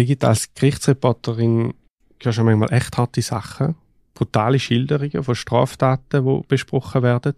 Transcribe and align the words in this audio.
Brigitte, 0.00 0.28
als 0.28 0.54
Gerichtsreporterin 0.54 1.74
hörst 2.22 2.38
du 2.38 2.42
manchmal 2.42 2.72
echt 2.72 2.96
harte 2.96 3.20
Sachen, 3.20 3.74
brutale 4.14 4.58
Schilderungen 4.58 5.22
von 5.22 5.34
Straftaten, 5.34 6.24
die 6.24 6.40
besprochen 6.48 7.02
werden. 7.02 7.34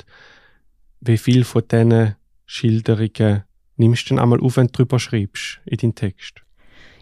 Wie 1.00 1.18
viel 1.18 1.42
von 1.42 1.62
diesen 1.68 2.14
Schilderungen 2.46 3.42
nimmst 3.78 4.04
du 4.04 4.14
denn 4.14 4.20
einmal 4.20 4.38
auf, 4.38 4.56
wenn 4.56 4.68
du 4.68 4.74
darüber 4.74 5.00
schreibst 5.00 5.58
in 5.64 5.78
deinen 5.78 5.94
Text? 5.96 6.42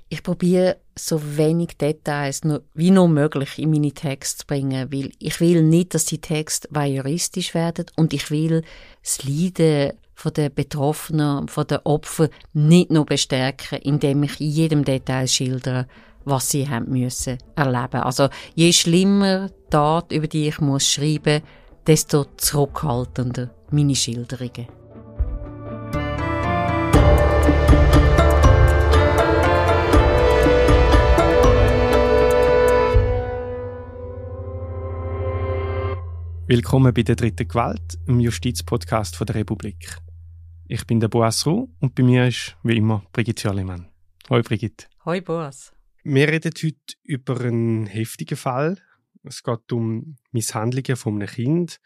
Ich 0.09 0.23
probiere 0.23 0.79
so 0.97 1.21
wenig 1.37 1.77
Details 1.77 2.41
wie 2.73 2.91
nur 2.91 3.09
möglich 3.09 3.59
in 3.59 3.71
meine 3.71 3.93
Texte 3.93 4.39
zu 4.39 4.47
bringen, 4.47 4.91
weil 4.91 5.13
ich 5.19 5.41
will 5.41 5.63
nicht, 5.63 5.93
dass 5.93 6.07
die 6.07 6.23
Texte 6.23 6.71
juristisch 6.85 7.53
werden 7.53 7.85
und 7.97 8.15
ich 8.15 8.31
will 8.31 8.63
das 9.03 9.25
Leiden 9.25 9.93
von 10.21 10.35
den 10.35 10.53
Betroffenen, 10.53 11.49
von 11.49 11.67
den 11.67 11.79
Opfern 11.85 12.29
nicht 12.53 12.91
nur 12.91 13.07
bestärken, 13.07 13.79
indem 13.79 14.23
ich 14.25 14.39
in 14.39 14.51
jedem 14.51 14.85
Detail 14.85 15.27
schildere, 15.27 15.87
was 16.27 16.51
sie 16.51 16.69
haben 16.69 16.91
müssen 16.91 17.39
erleben. 17.57 18.03
Also 18.03 18.29
je 18.55 18.71
schlimmer 18.71 19.49
Tat, 19.71 20.13
über 20.13 20.27
die 20.27 20.49
ich 20.49 20.61
muss 20.61 20.87
schreiben, 20.87 21.41
desto 21.87 22.27
zurückhaltender 22.37 23.49
meine 23.71 23.95
Schilderungen. 23.95 24.69
Willkommen 36.47 36.93
bei 36.93 37.05
der 37.05 37.17
dritten 37.17 37.49
Gewalt, 37.49 37.97
im 38.07 38.21
Justizpodcast 38.21 39.19
der 39.19 39.35
Republik. 39.37 39.97
Ich 40.73 40.87
bin 40.87 41.01
der 41.01 41.09
Boas 41.09 41.45
Ruh 41.47 41.69
und 41.81 41.97
bei 41.97 42.05
mir 42.05 42.29
ist, 42.29 42.57
wie 42.63 42.77
immer, 42.77 43.05
Brigitte 43.11 43.49
Jörlimann. 43.49 43.89
Hoi 44.29 44.41
Brigitte. 44.41 44.87
Hoi 45.05 45.21
Boas. 45.21 45.73
Wir 46.05 46.29
reden 46.29 46.53
heute 46.63 46.95
über 47.03 47.41
einen 47.41 47.87
heftigen 47.87 48.37
Fall. 48.37 48.81
Es 49.25 49.43
geht 49.43 49.73
um 49.73 50.17
Misshandlungen 50.31 50.95
von 50.95 51.17
einem 51.17 51.27
Kind. 51.27 51.81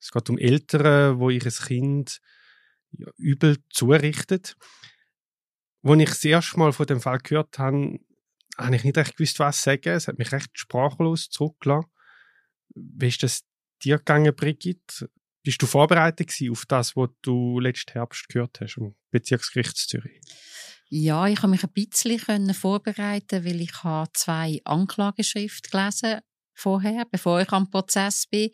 Es 0.00 0.10
geht 0.10 0.30
um 0.30 0.38
Eltern, 0.38 1.18
wo 1.18 1.28
ihr 1.28 1.40
Kind 1.42 2.22
ja, 2.92 3.08
übel 3.18 3.58
zurichten. 3.68 4.40
Als 5.82 6.00
ich 6.00 6.08
das 6.08 6.24
erste 6.24 6.58
Mal 6.58 6.72
von 6.72 6.86
dem 6.86 7.02
Fall 7.02 7.18
gehört 7.18 7.58
habe, 7.58 7.98
habe 8.56 8.74
ich 8.74 8.84
nicht 8.84 8.96
recht 8.96 9.18
gewusst, 9.18 9.38
was 9.38 9.62
sagen. 9.62 9.90
Es 9.90 10.08
hat 10.08 10.16
mich 10.16 10.32
recht 10.32 10.48
sprachlos 10.54 11.28
zurückgelassen. 11.28 11.90
Wie 12.74 13.08
ist 13.08 13.22
das 13.22 13.44
dir 13.82 13.98
gegangen, 13.98 14.34
Brigitte? 14.34 15.10
Bist 15.44 15.60
du 15.60 15.66
vorbereitet 15.66 16.32
auf 16.50 16.64
das, 16.66 16.96
was 16.96 17.10
du 17.20 17.60
letzten 17.60 17.92
Herbst 17.92 18.28
gehört 18.30 18.60
hast 18.62 18.78
am 18.78 18.94
Bezirksgericht 19.10 19.76
Zürich? 19.76 20.18
Ja, 20.88 21.26
ich 21.26 21.38
habe 21.38 21.48
mich 21.48 21.62
ein 21.62 21.72
bisschen 21.72 22.54
vorbereiten, 22.54 23.44
weil 23.44 23.60
ich 23.60 23.72
zwei 24.14 24.60
Anklageschriften 24.64 25.70
gelesen 25.70 26.20
vorher, 26.54 27.04
bevor 27.10 27.42
ich 27.42 27.52
am 27.52 27.70
Prozess 27.70 28.26
bin 28.26 28.50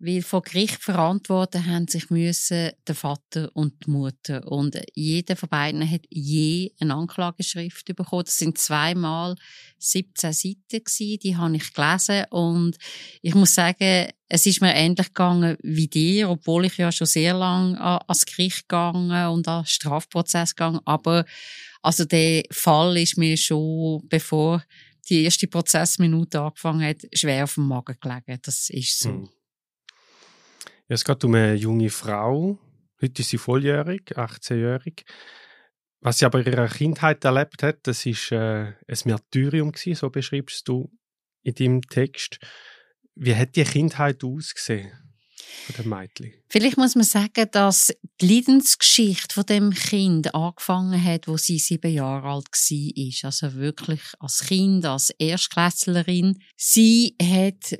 weil 0.00 0.22
vor 0.22 0.42
Gericht 0.42 0.82
verantworten 0.82 1.66
haben 1.66 1.88
sich 1.88 2.10
müssen 2.10 2.70
der 2.86 2.94
Vater 2.94 3.50
und 3.54 3.74
die 3.84 3.90
Mutter 3.90 4.46
und 4.46 4.80
jeder 4.94 5.34
von 5.34 5.48
beiden 5.48 5.88
hat 5.88 6.02
je 6.08 6.72
eine 6.80 6.94
Anklageschrift 6.94 7.86
bekommen. 7.96 8.24
Das 8.24 8.36
sind 8.36 8.58
zweimal 8.58 9.34
17 9.78 10.32
Seiten 10.32 10.84
gewesen, 10.84 11.18
die 11.22 11.36
habe 11.36 11.56
ich 11.56 11.72
gelesen 11.72 12.24
und 12.30 12.76
ich 13.22 13.34
muss 13.34 13.54
sagen, 13.54 14.08
es 14.28 14.46
ist 14.46 14.60
mir 14.60 14.74
ähnlich 14.74 15.08
gegangen 15.08 15.56
wie 15.62 15.88
dir, 15.88 16.30
obwohl 16.30 16.66
ich 16.66 16.76
ja 16.76 16.92
schon 16.92 17.06
sehr 17.06 17.34
lange 17.34 17.80
ans 17.80 18.26
Gericht 18.26 18.68
gegangen 18.68 19.28
und 19.28 19.48
an 19.48 19.66
Strafprozess 19.66 20.54
gegangen, 20.54 20.80
aber 20.84 21.24
also 21.82 22.04
der 22.04 22.44
Fall 22.50 22.96
ist 22.98 23.16
mir 23.16 23.36
schon 23.36 24.02
bevor 24.08 24.62
die 25.08 25.24
erste 25.24 25.48
Prozessminute 25.48 26.40
angefangen 26.40 26.86
hat, 26.86 27.06
schwer 27.14 27.44
auf 27.44 27.54
dem 27.54 27.66
Magen 27.66 27.96
gelegen. 28.00 28.38
Das 28.42 28.68
ist 28.68 29.00
so. 29.00 29.08
Mhm. 29.10 29.28
Ja, 30.88 30.94
es 30.94 31.04
geht 31.04 31.22
um 31.22 31.34
eine 31.34 31.54
junge 31.54 31.90
Frau. 31.90 32.58
Heute 33.02 33.20
ist 33.20 33.28
sie 33.28 33.36
volljährig, 33.36 34.16
18-jährig. 34.16 35.04
Was 36.00 36.18
sie 36.18 36.24
aber 36.24 36.40
in 36.40 36.46
ihrer 36.46 36.68
Kindheit 36.68 37.22
erlebt 37.24 37.62
hat, 37.62 37.86
das 37.86 38.06
ist 38.06 38.32
äh, 38.32 38.72
ein 38.72 38.98
Märtyrium 39.04 39.72
gewesen, 39.72 39.96
so 39.96 40.08
beschreibst 40.08 40.66
du 40.66 40.90
in 41.42 41.54
deinem 41.54 41.82
Text. 41.82 42.38
Wie 43.14 43.36
hat 43.36 43.54
die 43.56 43.64
Kindheit 43.64 44.24
ausgesehen? 44.24 44.92
Von 45.66 45.74
dem 45.76 45.90
Mädchen? 45.90 46.32
Vielleicht 46.48 46.78
muss 46.78 46.94
man 46.94 47.04
sagen, 47.04 47.48
dass 47.52 47.92
die 48.20 48.36
Leidensgeschichte 48.36 49.34
von 49.34 49.44
dem 49.44 49.70
Kind 49.72 50.34
angefangen 50.34 51.02
hat, 51.02 51.28
wo 51.28 51.36
sie 51.36 51.58
sieben 51.58 51.92
Jahre 51.92 52.28
alt 52.28 52.46
war. 52.46 53.26
Also 53.26 53.54
wirklich 53.54 54.00
als 54.20 54.40
Kind, 54.46 54.86
als 54.86 55.10
Erstklässlerin. 55.10 56.38
Sie 56.56 57.14
hat 57.20 57.78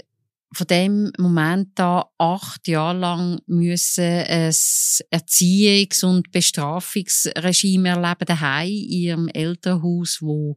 von 0.53 0.67
dem 0.67 1.13
Moment 1.19 1.79
an 1.79 2.05
acht 2.17 2.69
Jahre 2.69 2.99
lang 2.99 3.41
müssen 3.47 4.03
ein 4.03 4.51
Erziehungs- 4.51 6.05
und 6.05 6.31
Bestrafungsregime 6.31 7.91
erleben 7.91 8.25
daheim 8.27 8.69
in 8.69 8.89
ihrem 8.89 9.29
Elternhaus, 9.29 10.19
wo 10.21 10.57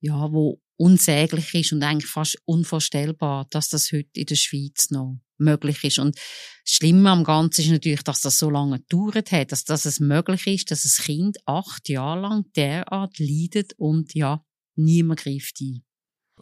ja 0.00 0.30
wo 0.30 0.60
unsäglich 0.76 1.54
ist 1.54 1.72
und 1.72 1.82
eigentlich 1.82 2.10
fast 2.10 2.38
unvorstellbar, 2.46 3.46
dass 3.50 3.68
das 3.68 3.92
heute 3.92 4.08
in 4.14 4.26
der 4.26 4.34
Schweiz 4.34 4.90
noch 4.90 5.20
möglich 5.36 5.84
ist. 5.84 5.98
Und 5.98 6.16
das 6.16 6.74
Schlimme 6.74 7.10
am 7.10 7.24
Ganzen 7.24 7.62
ist 7.62 7.70
natürlich, 7.70 8.02
dass 8.02 8.20
das 8.20 8.38
so 8.38 8.50
lange 8.50 8.80
gedauert 8.80 9.32
hat, 9.32 9.52
dass, 9.52 9.64
dass 9.64 9.84
es 9.84 10.00
möglich 10.00 10.46
ist, 10.46 10.70
dass 10.70 10.84
ein 10.84 11.04
Kind 11.04 11.38
acht 11.46 11.88
Jahre 11.88 12.20
lang 12.20 12.44
derart 12.56 13.18
leidet 13.18 13.74
und 13.78 14.14
ja, 14.14 14.44
niemand 14.74 15.20
greift 15.20 15.60
ein 15.60 15.82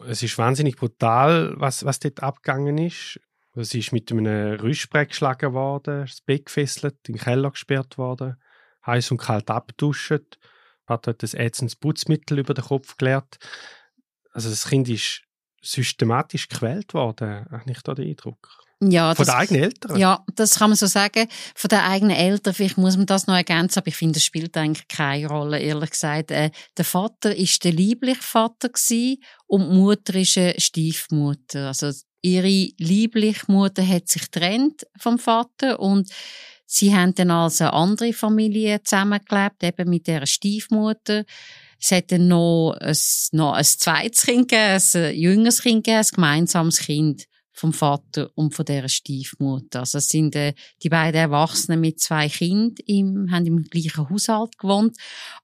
es 0.07 0.23
ist 0.23 0.37
wahnsinnig 0.37 0.75
brutal, 0.75 1.53
was, 1.57 1.85
was 1.85 1.99
dort 1.99 2.21
abgegangen 2.21 2.77
ist. 2.77 3.19
Sie 3.55 3.79
ist 3.79 3.91
mit 3.91 4.11
einem 4.11 4.59
Rüstbrett 4.59 5.09
geschlagen 5.09 5.53
worden, 5.53 6.01
das 6.01 6.21
Bett 6.21 6.45
gefesselt, 6.45 6.95
in 7.07 7.15
den 7.15 7.21
Keller 7.21 7.51
gesperrt 7.51 7.97
worden, 7.97 8.37
heiß 8.85 9.11
und 9.11 9.17
kalt 9.17 9.49
abduscht, 9.49 10.37
hat 10.85 11.07
dort 11.07 11.23
ein 11.23 11.39
ätzendes 11.39 11.75
Putzmittel 11.75 12.39
über 12.39 12.53
den 12.53 12.63
Kopf 12.63 12.95
geleert. 12.97 13.37
Also 14.31 14.49
das 14.49 14.67
Kind 14.67 14.87
ist 14.87 15.23
systematisch 15.61 16.47
gequält 16.47 16.93
worden, 16.93 17.45
habe 17.51 17.71
ich 17.71 17.81
da 17.81 17.93
den 17.93 18.07
Eindruck. 18.09 18.68
Ja, 18.81 19.13
von 19.13 19.25
den 19.25 19.35
eigenen 19.35 19.63
Eltern? 19.63 19.97
Ja, 19.97 20.23
das 20.35 20.55
kann 20.57 20.69
man 20.69 20.77
so 20.77 20.85
sagen. 20.85 21.27
Von 21.53 21.67
den 21.67 21.79
eigenen 21.79 22.15
Eltern, 22.15 22.53
vielleicht 22.53 22.77
muss 22.77 22.95
man 22.95 23.05
das 23.05 23.27
noch 23.27 23.35
ergänzen, 23.35 23.79
aber 23.79 23.89
ich 23.89 23.95
finde, 23.95 24.13
das 24.13 24.23
spielt 24.23 24.55
eigentlich 24.55 24.87
keine 24.87 25.27
Rolle, 25.27 25.59
ehrlich 25.59 25.89
gesagt. 25.89 26.31
Äh, 26.31 26.51
der 26.77 26.85
Vater 26.85 27.35
ist 27.35 27.63
der 27.65 27.73
liebliche 27.73 28.21
Vater 28.21 28.69
gewesen 28.69 29.21
und 29.47 29.69
die 29.69 29.75
Mutter 29.75 30.15
ist 30.15 30.37
eine 30.37 30.53
Stiefmutter. 30.57 31.67
Also 31.67 31.91
ihre 32.21 32.69
liebliche 32.77 33.51
Mutter 33.51 33.85
hat 33.85 34.07
sich 34.07 34.31
getrennt 34.31 34.87
vom 34.97 35.19
Vater 35.19 35.79
und 35.81 36.09
sie 36.65 36.95
haben 36.95 37.13
dann 37.15 37.31
als 37.31 37.59
eine 37.59 37.73
andere 37.73 38.13
Familie 38.13 38.81
zusammengelebt, 38.81 39.61
eben 39.61 39.89
mit 39.89 40.07
der 40.07 40.25
Stiefmutter. 40.25 41.25
Es 41.81 41.91
hat 41.91 42.13
dann 42.13 42.29
noch 42.29 42.77
ein, 42.79 42.97
noch 43.33 43.53
ein 43.53 43.63
zweites 43.63 44.23
Kind 44.23 44.49
gegeben, 44.49 44.81
ein 44.93 45.15
jüngeres 45.15 45.61
Kind 45.61 45.83
gegeben, 45.83 45.97
ein 45.97 46.15
gemeinsames 46.15 46.79
Kind 46.79 47.28
vom 47.59 47.73
Vater 47.73 48.31
und 48.35 48.55
von 48.55 48.65
der 48.65 48.87
Stiefmutter. 48.87 49.81
Also 49.81 49.97
es 49.97 50.07
sind 50.07 50.35
äh, 50.35 50.53
die 50.81 50.89
beiden 50.89 51.19
Erwachsenen 51.19 51.81
mit 51.81 51.99
zwei 51.99 52.29
Kindern 52.29 52.75
im, 52.85 53.31
haben 53.31 53.45
im 53.45 53.63
gleichen 53.63 54.09
Haushalt 54.09 54.57
gewohnt, 54.57 54.95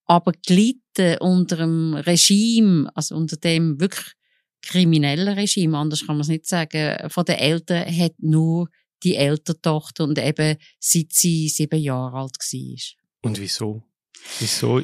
aber 0.05 0.31
gelitten 0.45 1.17
unter 1.19 1.57
dem 1.57 1.93
Regime, 1.93 2.89
also 2.95 3.15
unter 3.15 3.35
dem 3.35 3.79
wirklich 3.81 4.13
kriminellen 4.61 5.37
Regime, 5.37 5.77
anders 5.77 6.05
kann 6.05 6.15
man 6.15 6.21
es 6.21 6.29
nicht 6.29 6.47
sagen, 6.47 7.09
von 7.09 7.25
den 7.25 7.35
Eltern 7.35 7.85
hat 7.85 8.13
nur 8.19 8.69
die 9.03 9.15
Elterntochter 9.15 10.05
und 10.05 10.17
eben 10.17 10.57
seit 10.79 11.11
sie 11.11 11.49
sieben 11.49 11.79
Jahre 11.79 12.17
alt 12.17 12.37
war. 12.39 13.29
Und 13.29 13.39
wieso? 13.39 13.83
Wieso 14.39 14.81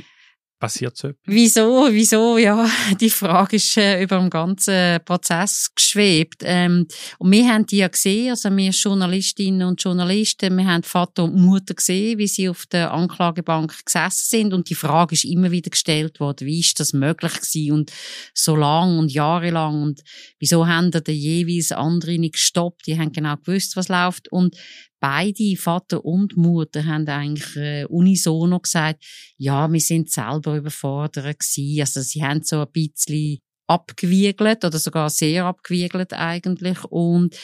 passiert 0.62 0.96
so 0.96 1.10
etwas? 1.10 1.24
Wieso, 1.26 1.88
wieso, 1.92 2.38
ja, 2.38 2.70
die 3.02 3.10
Frage 3.10 3.58
ist 3.58 3.76
äh, 3.76 4.02
über 4.04 4.20
den 4.20 4.30
ganzen 4.30 5.00
Prozess 5.04 5.72
geschwebt. 5.76 6.44
Ähm, 6.46 6.88
und 7.18 7.32
wir 7.32 7.50
haben 7.50 7.66
die 7.66 7.78
ja 7.78 7.88
gesehen, 7.88 8.30
also 8.30 8.56
wir 8.56 8.70
Journalistinnen 8.70 9.68
und 9.68 9.84
Journalisten, 9.84 10.56
wir 10.56 10.66
haben 10.66 10.84
Vater 10.84 11.26
und 11.26 11.36
Mutter 11.36 11.74
gesehen, 11.74 12.20
wie 12.20 12.28
sie 12.28 12.48
auf 12.48 12.66
der 12.68 12.94
Anklagebank 12.94 13.74
gesessen 13.84 14.24
sind. 14.24 14.54
Und 14.54 14.70
die 14.70 14.76
Frage 14.76 15.16
ist 15.16 15.26
immer 15.26 15.52
wieder 15.52 15.72
gestellt 15.72 16.20
worden, 16.20 16.48
wie 16.48 16.60
ist 16.60 16.80
das 16.80 16.94
möglich 16.94 17.34
gewesen? 17.34 17.72
Und 17.74 17.92
so 18.34 18.56
lang 18.56 19.00
und 19.00 19.12
jahrelang. 19.12 19.82
Und 19.82 20.02
wieso 20.40 20.68
haben 20.68 20.92
die 20.92 21.12
jeweils 21.12 21.72
andere 21.72 22.20
nicht 22.20 22.36
gestoppt, 22.36 22.86
die 22.86 23.00
haben 23.00 23.12
genau 23.12 23.36
gewusst, 23.36 23.76
was 23.76 23.90
läuft. 23.90 24.32
Und 24.32 24.56
beide, 25.02 25.58
Vater 25.58 26.06
und 26.06 26.38
Mutter, 26.38 26.86
haben 26.86 27.08
eigentlich 27.10 27.56
äh, 27.58 27.86
unisono 27.86 28.60
gesagt, 28.60 29.04
ja, 29.38 29.70
wir 29.72 29.80
sind 29.82 30.10
selber 30.10 30.56
überfordert 30.56 31.40
gewesen. 31.40 31.82
Also 31.82 32.02
sie 32.02 32.24
haben 32.24 32.44
so 32.44 32.62
ein 32.62 32.72
bisschen 32.72 33.40
abgewiegelt 33.68 34.64
oder 34.64 34.80
sogar 34.80 35.10
sehr 35.10 35.46
abgewiegelt 35.46 36.14
eigentlich 36.14 36.84
und 36.86 37.36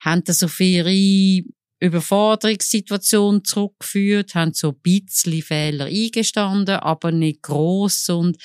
haben 0.00 0.24
das 0.24 0.42
auf 0.42 0.58
ihre 0.60 1.42
Überforderungssituation 1.80 3.44
zurückgeführt, 3.44 4.36
haben 4.36 4.52
so 4.54 4.68
ein 4.68 4.80
bisschen 4.82 5.42
Fehler 5.42 5.86
eingestanden, 5.86 6.76
aber 6.76 7.10
nicht 7.10 7.42
gross 7.42 8.08
und 8.08 8.36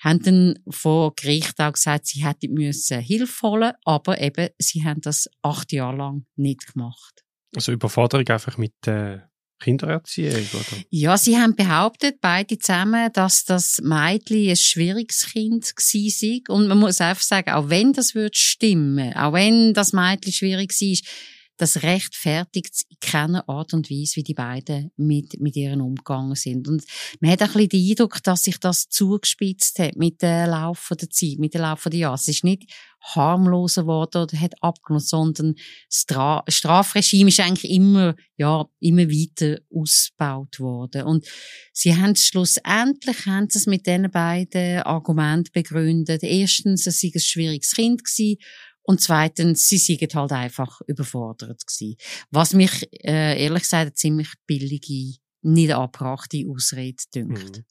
haben 0.00 0.22
dann 0.22 0.58
vor 0.68 1.14
Gericht 1.14 1.60
auch 1.60 1.72
gesagt, 1.72 2.06
sie 2.06 2.24
hätten 2.24 2.54
müssen 2.54 3.00
Hilfe 3.00 3.48
holen, 3.48 3.72
aber 3.84 4.20
eben, 4.20 4.48
sie 4.58 4.82
haben 4.82 5.00
das 5.02 5.28
acht 5.42 5.70
Jahre 5.72 5.98
lang 5.98 6.26
nicht 6.34 6.72
gemacht. 6.72 7.22
Also 7.54 7.72
Überforderung 7.72 8.28
einfach 8.28 8.56
mit 8.58 8.72
der 8.86 9.30
Kindererziehung, 9.60 10.46
oder? 10.54 10.82
Ja, 10.88 11.18
sie 11.18 11.36
haben 11.36 11.54
behauptet, 11.54 12.20
beide 12.20 12.58
zusammen, 12.58 13.12
dass 13.12 13.44
das 13.44 13.80
Mädchen 13.82 14.48
ein 14.48 14.56
schwieriges 14.56 15.26
Kind 15.32 15.64
war. 15.66 16.56
Und 16.56 16.68
man 16.68 16.78
muss 16.78 17.00
einfach 17.00 17.22
sagen, 17.22 17.50
auch 17.50 17.68
wenn 17.68 17.92
das 17.92 18.14
würde 18.14 18.36
stimmen, 18.36 19.12
auch 19.14 19.34
wenn 19.34 19.74
das 19.74 19.92
Mädchen 19.92 20.32
schwierig 20.32 20.72
war, 20.72 21.10
das 21.60 21.82
rechtfertigt 21.82 22.84
in 22.88 22.96
keiner 23.00 23.48
Art 23.48 23.74
und 23.74 23.90
Weise, 23.90 24.16
wie 24.16 24.22
die 24.22 24.34
beiden 24.34 24.90
mit, 24.96 25.40
mit 25.40 25.56
ihren 25.56 25.80
umgegangen 25.80 26.34
sind. 26.34 26.68
Und 26.68 26.84
man 27.20 27.30
hat 27.30 27.42
ein 27.42 27.48
bisschen 27.48 27.68
den 27.68 27.90
Eindruck, 27.90 28.22
dass 28.22 28.42
sich 28.42 28.58
das 28.58 28.88
zugespitzt 28.88 29.78
hat 29.78 29.96
mit 29.96 30.22
dem 30.22 30.50
Laufe 30.50 30.96
der 30.96 31.10
Zeit, 31.10 31.38
mit 31.38 31.54
dem 31.54 31.62
Laufe 31.62 31.90
der 31.90 32.00
Jahre. 32.00 32.14
Es 32.14 32.28
ist 32.28 32.44
nicht 32.44 32.64
harmloser 33.02 33.82
geworden 33.82 34.22
oder 34.22 34.40
hat 34.40 34.54
abgenommen, 34.62 35.04
sondern 35.04 35.54
das 35.54 36.00
Stra 36.00 36.44
Strafregime 36.48 37.28
ist 37.28 37.40
eigentlich 37.40 37.70
immer, 37.70 38.14
ja, 38.36 38.66
immer 38.78 39.08
weiter 39.08 39.60
ausgebaut 39.74 40.60
worden. 40.60 41.04
Und 41.04 41.26
sie 41.72 41.96
haben 41.96 42.16
schlussendlich, 42.16 43.26
haben 43.26 43.48
sie 43.48 43.58
es 43.58 43.66
mit 43.66 43.86
diesen 43.86 44.10
beiden 44.10 44.82
Argumenten 44.82 45.50
begründet. 45.52 46.22
Erstens, 46.22 46.86
es 46.86 47.00
sei 47.00 47.10
ein 47.14 47.20
schwieriges 47.20 47.72
Kind 47.72 48.04
gewesen 48.04 48.36
und 48.82 49.00
zweitens, 49.00 49.66
sie 49.66 49.78
sind 49.78 50.14
halt 50.14 50.32
einfach 50.32 50.80
überfordert 50.86 51.66
gewesen. 51.66 51.96
Was 52.30 52.54
mich, 52.54 52.88
äh, 53.04 53.42
ehrlich 53.42 53.62
gesagt, 53.62 53.98
ziemlich 53.98 54.28
billige, 54.46 55.18
nicht 55.42 55.72
abbrachte 55.72 56.44
Ausrede 56.48 57.02
dünkt. 57.14 57.58
Mhm. 57.58 57.64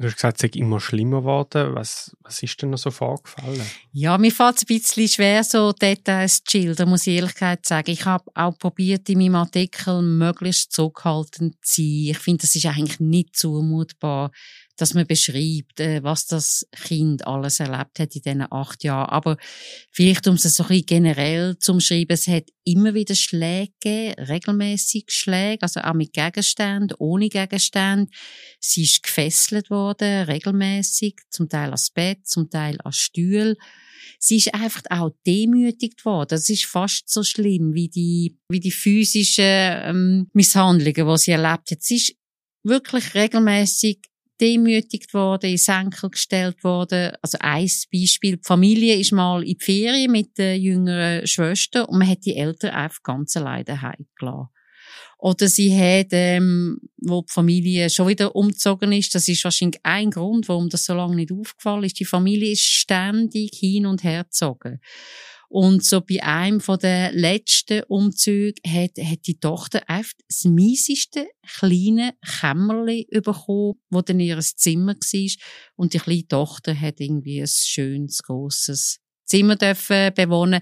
Du 0.00 0.06
hast 0.06 0.14
gesagt, 0.14 0.36
es 0.36 0.52
sei 0.52 0.60
immer 0.60 0.78
schlimmer 0.78 1.22
geworden. 1.22 1.74
Was, 1.74 2.16
was 2.20 2.40
ist 2.40 2.62
denn 2.62 2.70
noch 2.70 2.78
so 2.78 2.92
vorgefallen? 2.92 3.60
Ja, 3.90 4.16
mir 4.16 4.30
fällt 4.30 4.56
es 4.56 4.62
ein 4.62 4.66
bisschen 4.66 5.08
schwer, 5.08 5.42
so 5.42 5.72
Details 5.72 6.44
zu 6.44 6.52
schildern, 6.52 6.88
muss 6.88 7.08
ich 7.08 7.16
ehrlich 7.16 7.34
sagen. 7.36 7.90
Ich 7.90 8.04
habe 8.04 8.30
auch 8.34 8.56
probiert, 8.56 9.08
in 9.08 9.18
meinem 9.18 9.34
Artikel 9.34 10.00
möglichst 10.02 10.70
zurückhaltend 10.70 11.56
zu 11.62 11.82
sein. 11.82 12.10
Ich 12.10 12.18
finde, 12.18 12.42
das 12.42 12.54
ist 12.54 12.66
eigentlich 12.66 13.00
nicht 13.00 13.36
zumutbar, 13.36 14.30
dass 14.78 14.94
man 14.94 15.06
beschreibt, 15.06 15.80
äh, 15.80 16.02
was 16.02 16.26
das 16.26 16.66
Kind 16.72 17.26
alles 17.26 17.60
erlebt 17.60 17.98
hat 17.98 18.14
in 18.14 18.22
diesen 18.22 18.52
acht 18.52 18.84
Jahren. 18.84 19.10
Aber 19.10 19.36
vielleicht, 19.90 20.26
um 20.28 20.36
es 20.36 20.42
so 20.42 20.62
ein 20.62 20.68
bisschen 20.68 20.86
generell 20.86 21.58
zu 21.58 21.78
schreiben, 21.80 22.12
es 22.12 22.28
hat 22.28 22.44
immer 22.64 22.94
wieder 22.94 23.14
Schläge 23.14 23.72
gegeben, 23.80 24.24
regelmäßig 24.24 25.06
Schläge, 25.08 25.62
also 25.62 25.80
auch 25.80 25.94
mit 25.94 26.12
Gegenständen, 26.12 26.96
ohne 26.98 27.28
Gegenstände. 27.28 28.10
Sie 28.60 28.84
ist 28.84 29.02
gefesselt 29.02 29.68
worden, 29.68 30.24
regelmäßig, 30.24 31.16
zum 31.30 31.48
Teil 31.48 31.66
ans 31.66 31.90
Bett, 31.90 32.26
zum 32.26 32.48
Teil 32.48 32.78
an 32.84 32.92
Stuhl. 32.92 33.56
Sie 34.20 34.36
ist 34.36 34.54
einfach 34.54 34.82
auch 34.90 35.10
demütigt 35.26 36.04
worden. 36.04 36.30
Das 36.30 36.48
ist 36.48 36.64
fast 36.64 37.10
so 37.10 37.22
schlimm 37.22 37.74
wie 37.74 37.88
die, 37.88 38.38
wie 38.48 38.60
die 38.60 38.70
physischen 38.70 39.44
ähm, 39.44 40.30
Misshandlungen, 40.32 41.08
die 41.08 41.18
sie 41.18 41.32
erlebt 41.32 41.70
hat. 41.70 41.82
Sie 41.82 41.96
ist 41.96 42.14
wirklich 42.64 43.14
regelmäßig 43.14 44.00
demütigt 44.40 45.14
worden, 45.14 45.50
in 45.50 45.58
Senkel 45.58 46.10
gestellt 46.10 46.62
worden. 46.64 47.12
Also 47.22 47.38
ein 47.40 47.68
Beispiel, 47.92 48.36
die 48.36 48.44
Familie 48.44 48.96
ist 48.96 49.12
mal 49.12 49.42
in 49.42 49.56
die 49.58 49.64
Ferien 49.64 50.12
mit 50.12 50.38
der 50.38 50.58
jüngeren 50.58 51.26
Schwester 51.26 51.88
und 51.88 51.98
man 51.98 52.08
hat 52.08 52.24
die 52.24 52.36
Eltern 52.36 52.70
einfach 52.70 53.02
ganz 53.02 53.36
alleine 53.36 53.64
daheim 53.64 54.06
gelassen. 54.18 54.48
Oder 55.20 55.48
sie 55.48 55.76
hat, 55.76 56.08
ähm, 56.12 56.78
wo 56.96 57.22
die 57.22 57.32
Familie 57.32 57.90
schon 57.90 58.06
wieder 58.06 58.36
umgezogen 58.36 58.92
ist, 58.92 59.14
das 59.16 59.26
ist 59.26 59.42
wahrscheinlich 59.42 59.80
ein 59.82 60.10
Grund, 60.12 60.48
warum 60.48 60.68
das 60.68 60.84
so 60.84 60.94
lange 60.94 61.16
nicht 61.16 61.32
aufgefallen 61.32 61.82
ist. 61.82 61.98
Die 61.98 62.04
Familie 62.04 62.52
ist 62.52 62.62
ständig 62.62 63.56
hin 63.58 63.86
und 63.86 64.04
her 64.04 64.24
gezogen. 64.24 64.80
Und 65.50 65.82
so 65.82 66.02
bei 66.02 66.22
einem 66.22 66.60
von 66.60 66.78
den 66.78 67.14
letzten 67.14 67.82
Umzügen 67.84 68.60
hat, 68.66 68.98
hat 69.02 69.26
die 69.26 69.40
Tochter 69.40 69.88
einfach 69.88 70.12
das 70.28 70.44
mieseste 70.44 71.26
kleine 71.58 72.12
Kämmerli 72.40 73.08
bekommen, 73.10 73.80
wo 73.88 74.02
dann 74.02 74.20
ihr 74.20 74.38
Zimmer 74.40 74.94
war. 74.94 75.30
Und 75.76 75.94
die 75.94 75.98
kleine 75.98 76.28
Tochter 76.28 76.78
hat 76.78 77.00
irgendwie 77.00 77.40
ein 77.40 77.48
schönes, 77.48 78.22
grosses 78.22 79.00
Zimmer 79.24 79.56
dürfen 79.56 80.12
bewohnen. 80.14 80.60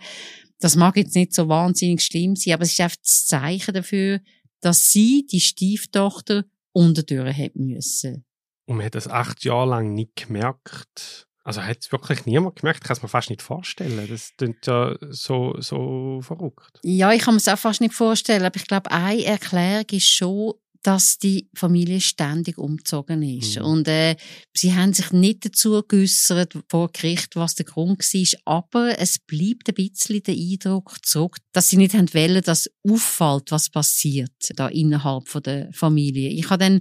Das 0.61 0.77
mag 0.77 0.97
jetzt 0.97 1.17
nicht 1.17 1.35
so 1.35 1.49
wahnsinnig 1.49 2.03
schlimm 2.03 2.37
sein, 2.37 2.55
aber 2.55 2.63
es 2.63 2.73
ist 2.73 2.81
einfach 2.81 2.97
das 3.03 3.27
Zeichen 3.27 3.75
dafür, 3.75 4.21
dass 4.61 4.91
sie, 4.91 5.27
die 5.31 5.41
Stieftochter, 5.41 6.45
unterdurch 6.73 7.37
hat 7.37 7.57
müssen. 7.57 8.25
Und 8.67 8.77
man 8.77 8.87
hat 8.87 8.95
das 8.95 9.09
acht 9.09 9.45
Jahre 9.45 9.71
lang 9.71 9.95
nicht 9.95 10.17
gemerkt, 10.17 11.26
also 11.47 11.63
hat 11.63 11.79
es 11.81 11.93
wirklich 11.93 12.27
niemand 12.27 12.57
gemerkt? 12.57 12.81
Ich 12.83 12.89
kann 12.89 12.97
es 12.97 13.03
mir 13.03 13.09
fast 13.09 13.31
nicht 13.31 13.41
vorstellen. 13.41 14.05
Das 14.11 14.33
klingt 14.37 14.67
ja 14.67 14.97
so, 15.11 15.55
so 15.61 16.21
verrückt. 16.21 16.81
Ja, 16.83 17.13
ich 17.13 17.23
kann 17.23 17.35
mir 17.35 17.39
es 17.39 17.47
auch 17.47 17.57
fast 17.57 17.81
nicht 17.81 17.95
vorstellen. 17.95 18.45
Aber 18.45 18.57
ich 18.57 18.67
glaube, 18.67 18.91
eine 18.91 19.25
Erklärung 19.25 19.87
ist 19.93 20.09
schon, 20.09 20.55
dass 20.83 21.19
die 21.19 21.49
Familie 21.55 22.01
ständig 22.01 22.59
umgezogen 22.59 23.23
ist. 23.23 23.61
Mhm. 23.61 23.65
Und 23.65 23.89
äh, 23.89 24.17
sie 24.55 24.75
haben 24.75 24.93
sich 24.93 25.13
nicht 25.13 25.45
dazu 25.45 25.85
geäussert 25.87 26.59
vor 26.69 26.91
Gericht, 26.93 27.37
was 27.37 27.55
der 27.55 27.67
Grund 27.67 28.01
war. 28.01 28.41
Aber 28.45 28.99
es 28.99 29.21
bleibt 29.21 29.69
ein 29.69 29.75
bisschen 29.75 30.25
der 30.25 30.35
Eindruck 30.35 30.97
zurück, 31.05 31.37
dass 31.53 31.69
sie 31.69 31.77
nicht 31.77 31.95
haben 31.95 32.13
wollen, 32.13 32.43
dass 32.43 32.69
auffällt, 32.89 33.53
was 33.53 33.71
passiert 33.71 34.33
da 34.57 34.67
innerhalb 34.67 35.29
von 35.29 35.45
der 35.45 35.73
Familie. 35.73 36.31
Ich 36.31 36.51
habe 36.51 36.65
dann 36.65 36.81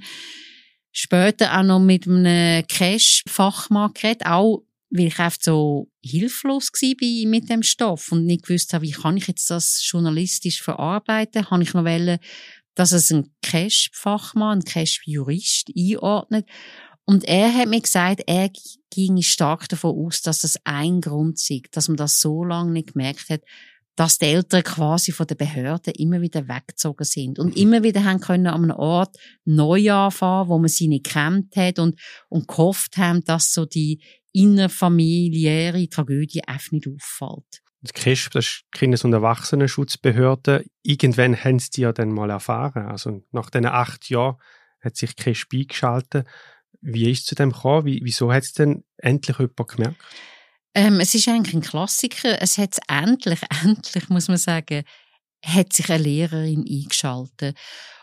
später 0.96 1.58
auch 1.58 1.64
noch 1.64 1.80
mit 1.80 2.08
einem 2.08 2.66
Cash-Fachmann 2.66 3.94
geredet, 3.94 4.26
auch 4.26 4.64
weil 4.90 5.08
ich 5.08 5.20
einfach 5.20 5.40
so 5.42 5.92
hilflos 6.02 6.72
war 6.72 7.30
mit 7.30 7.50
dem 7.50 7.64
Stoff 7.64 8.12
und 8.12 8.26
nicht 8.26 8.46
gewusst 8.46 8.74
habe, 8.74 8.86
wie 8.86 8.92
kann 8.92 9.18
ich 9.18 9.28
jetzt 9.28 9.50
das 9.50 9.82
journalistisch 9.92 10.62
verarbeiten, 10.62 11.50
habe 11.50 11.64
ich 11.64 11.74
noch 11.74 11.84
wollen, 11.84 12.20
dass 12.76 12.94
es 12.94 13.12
ein 13.12 13.30
Cash-Fachmann, 13.42 14.60
ein 14.60 14.64
Cash-Jurist 14.64 15.72
einordnet. 15.78 16.48
Und 17.06 17.26
er 17.26 17.54
hat 17.54 17.68
mir 17.68 17.82
gesagt, 17.82 18.24
er 18.26 18.50
ging 18.90 19.22
stark 19.22 19.68
davon 19.70 19.96
aus, 20.06 20.22
dass 20.22 20.40
das 20.40 20.58
ein 20.64 21.02
Grund 21.02 21.38
sei, 21.38 21.62
dass 21.72 21.88
man 21.88 21.98
das 21.98 22.20
so 22.20 22.44
lange 22.44 22.72
nicht 22.72 22.94
gemerkt 22.94 23.30
hat, 23.30 23.42
dass 23.96 24.18
die 24.18 24.26
Eltern 24.26 24.64
quasi 24.64 25.12
von 25.12 25.28
den 25.28 25.38
Behörden 25.38 25.94
immer 25.94 26.22
wieder 26.22 26.48
weggezogen 26.48 27.06
sind 27.06 27.40
und 27.40 27.56
mhm. 27.56 27.62
immer 27.62 27.84
wieder 27.84 28.04
haben 28.04 28.20
können 28.20 28.48
an 28.48 28.64
einem 28.64 28.78
Ort 28.78 29.16
neu 29.46 29.92
anfangen, 29.92 30.50
wo 30.50 30.58
man 30.60 30.68
sie 30.68 30.88
nicht 30.88 31.06
kennt 31.06 31.56
hat 31.56 31.80
und, 31.80 32.00
und 32.30 32.48
gehofft 32.48 32.98
haben, 32.98 33.24
dass 33.24 33.54
so 33.54 33.66
die 33.66 34.02
innerfamiliäre 34.34 35.88
Tragödie 35.88 36.44
einfach 36.46 36.74
nicht 36.74 36.88
auffällt. 36.88 37.62
Das 37.82 37.94
KESP, 37.94 38.32
das 38.34 38.46
ist 38.46 38.64
die 38.74 38.80
Kindes- 38.80 39.04
und 39.06 39.14
Erwachsenenschutzbehörde. 39.14 40.66
Irgendwann 40.82 41.42
haben 41.42 41.60
sie 41.60 41.70
die 41.70 41.82
ja 41.82 41.94
dann 41.94 42.10
mal 42.10 42.30
erfahren. 42.30 42.88
Also 42.88 43.24
nach 43.32 43.50
diesen 43.50 43.68
acht 43.68 44.10
Jahren 44.10 44.38
hat 44.82 44.98
sich 44.98 45.16
KESP 45.16 45.54
eingeschaltet. 45.54 46.28
Wie 46.82 47.10
ist 47.12 47.20
es 47.20 47.26
zu 47.26 47.36
dem 47.36 47.52
gekommen? 47.52 47.86
Wie, 47.86 48.02
wieso 48.04 48.34
hat 48.34 48.44
es 48.44 48.54
denn 48.54 48.84
endlich 48.98 49.38
jemand 49.38 49.68
gemerkt? 49.68 49.98
Ähm, 50.76 51.00
es 51.00 51.16
ist 51.16 51.28
eigentlich 51.28 51.56
ein 51.56 51.62
Klassiker. 51.62 52.42
Es 52.42 52.58
hat 52.58 52.78
endlich, 52.88 53.40
endlich, 53.64 54.10
muss 54.10 54.28
man 54.28 54.38
sagen, 54.38 54.84
hat 55.44 55.74
sich 55.74 55.90
eine 55.90 56.04
Lehrerin 56.04 56.66
eingeschaltet. 56.68 57.58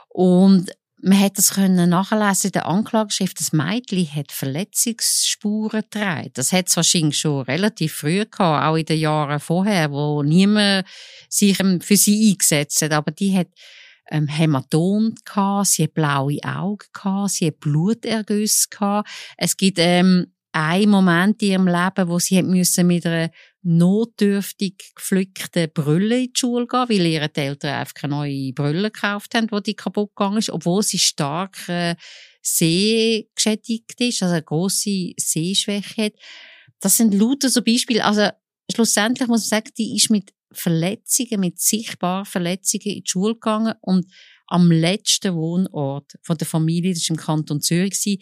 Und 0.09 0.73
man 1.05 1.19
hat 1.19 1.37
das 1.37 1.55
können 1.55 1.91
nachlesen 1.91 2.49
in 2.49 2.53
der 2.53 2.67
Anklageschrift. 2.67 3.39
Das 3.41 3.53
Mädchen 3.53 4.15
hat 4.15 4.31
Verletzungsspuren 4.31 5.83
getragen. 5.83 6.31
Das 6.35 6.53
hat 6.53 6.69
es 6.69 6.77
wahrscheinlich 6.77 7.19
schon 7.19 7.43
relativ 7.43 7.93
früh 7.95 8.25
gehabt, 8.25 8.65
auch 8.65 8.77
in 8.77 8.87
den 8.87 9.01
Jahren 9.01 9.41
vorher, 9.41 9.91
wo 9.91 10.23
niemand 10.23 10.87
sich 11.29 11.59
ähm, 11.61 11.81
für 11.81 11.97
sie 11.97 12.31
eingesetzt 12.31 12.81
hat. 12.83 12.93
Aber 12.93 13.11
die 13.11 13.37
hat 13.37 13.49
ähm, 14.11 14.29
Hämatom 14.29 15.15
gehabt, 15.25 15.69
sie 15.69 15.85
hat 15.85 15.95
blaue 15.95 16.39
Augen 16.45 16.87
gehabt, 16.93 17.31
sie 17.31 17.49
hat 17.49 17.61
Blutergüsse 17.61 18.69
gehabt. 18.71 19.11
Es 19.37 19.57
gibt 19.57 19.79
ähm, 19.81 20.32
ein 20.53 20.89
Moment 20.89 21.43
in 21.43 21.49
ihrem 21.49 21.67
Leben, 21.67 22.09
wo 22.09 22.19
sie 22.19 22.43
müssen 22.43 22.87
mit 22.87 23.07
einer 23.07 23.31
notdürftig 23.63 24.93
geflückten 24.95 25.71
Brille 25.73 26.25
in 26.25 26.33
die 26.33 26.39
Schule 26.39 26.67
gehen, 26.67 26.89
weil 26.89 27.07
ihre 27.07 27.35
Eltern 27.35 27.75
einfach 27.75 27.95
keine 27.95 28.15
neue 28.15 28.53
Brille 28.53 28.91
gekauft 28.91 29.35
haben, 29.35 29.51
wo 29.51 29.61
die 29.61 29.75
kaputt 29.75 30.11
gegangen 30.15 30.39
ist, 30.39 30.51
obwohl 30.51 30.83
sie 30.83 30.99
stark 30.99 31.69
äh, 31.69 31.97
sehgeschädigt 32.43 34.01
ist, 34.01 34.23
also 34.23 34.35
eine 34.35 34.43
grosse 34.43 35.13
Sehschwäche 35.17 36.05
hat. 36.05 36.13
Das 36.81 36.97
sind 36.97 37.15
lauter 37.15 37.49
so 37.49 37.63
Beispiele. 37.63 38.05
Also 38.05 38.29
schlussendlich 38.71 39.29
muss 39.29 39.51
man 39.51 39.61
sagen, 39.61 39.71
die 39.79 39.97
ist 39.97 40.11
mit 40.11 40.33
Verletzungen, 40.53 41.41
mit 41.41 41.61
sichtbaren 41.61 42.27
Verletzungen 42.27 42.97
in 42.97 43.03
die 43.05 43.09
Schule 43.11 43.35
gegangen 43.35 43.75
und 43.81 44.07
am 44.49 44.71
letzten 44.71 45.35
Wohnort 45.35 46.13
von 46.23 46.37
der 46.37 46.47
Familie, 46.47 46.93
das 46.93 47.09
war 47.09 47.15
im 47.15 47.23
Kanton 47.23 47.61
Zürich, 47.63 48.19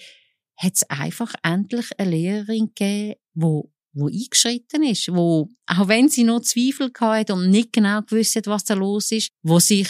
hat 0.61 0.75
es 0.75 0.83
einfach 0.91 1.35
endlich 1.43 1.87
eine 1.99 2.11
Lehrerin 2.11 2.67
gegeben, 2.75 3.15
wo 3.35 3.73
wo 3.93 4.07
eingeschritten 4.07 4.85
ist, 4.85 5.09
wo, 5.09 5.49
auch 5.67 5.89
wenn 5.89 6.09
sie 6.09 6.25
noch 6.25 6.43
Zweifel 6.43 6.93
hatte 7.01 7.35
und 7.35 7.51
nicht 7.51 7.73
genau 7.73 8.03
gewusst 8.03 8.37
hat, 8.37 8.47
was 8.47 8.65
da 8.65 8.75
los 8.75 9.11
ist, 9.11 9.33
wo 9.43 9.59
sich 9.59 9.89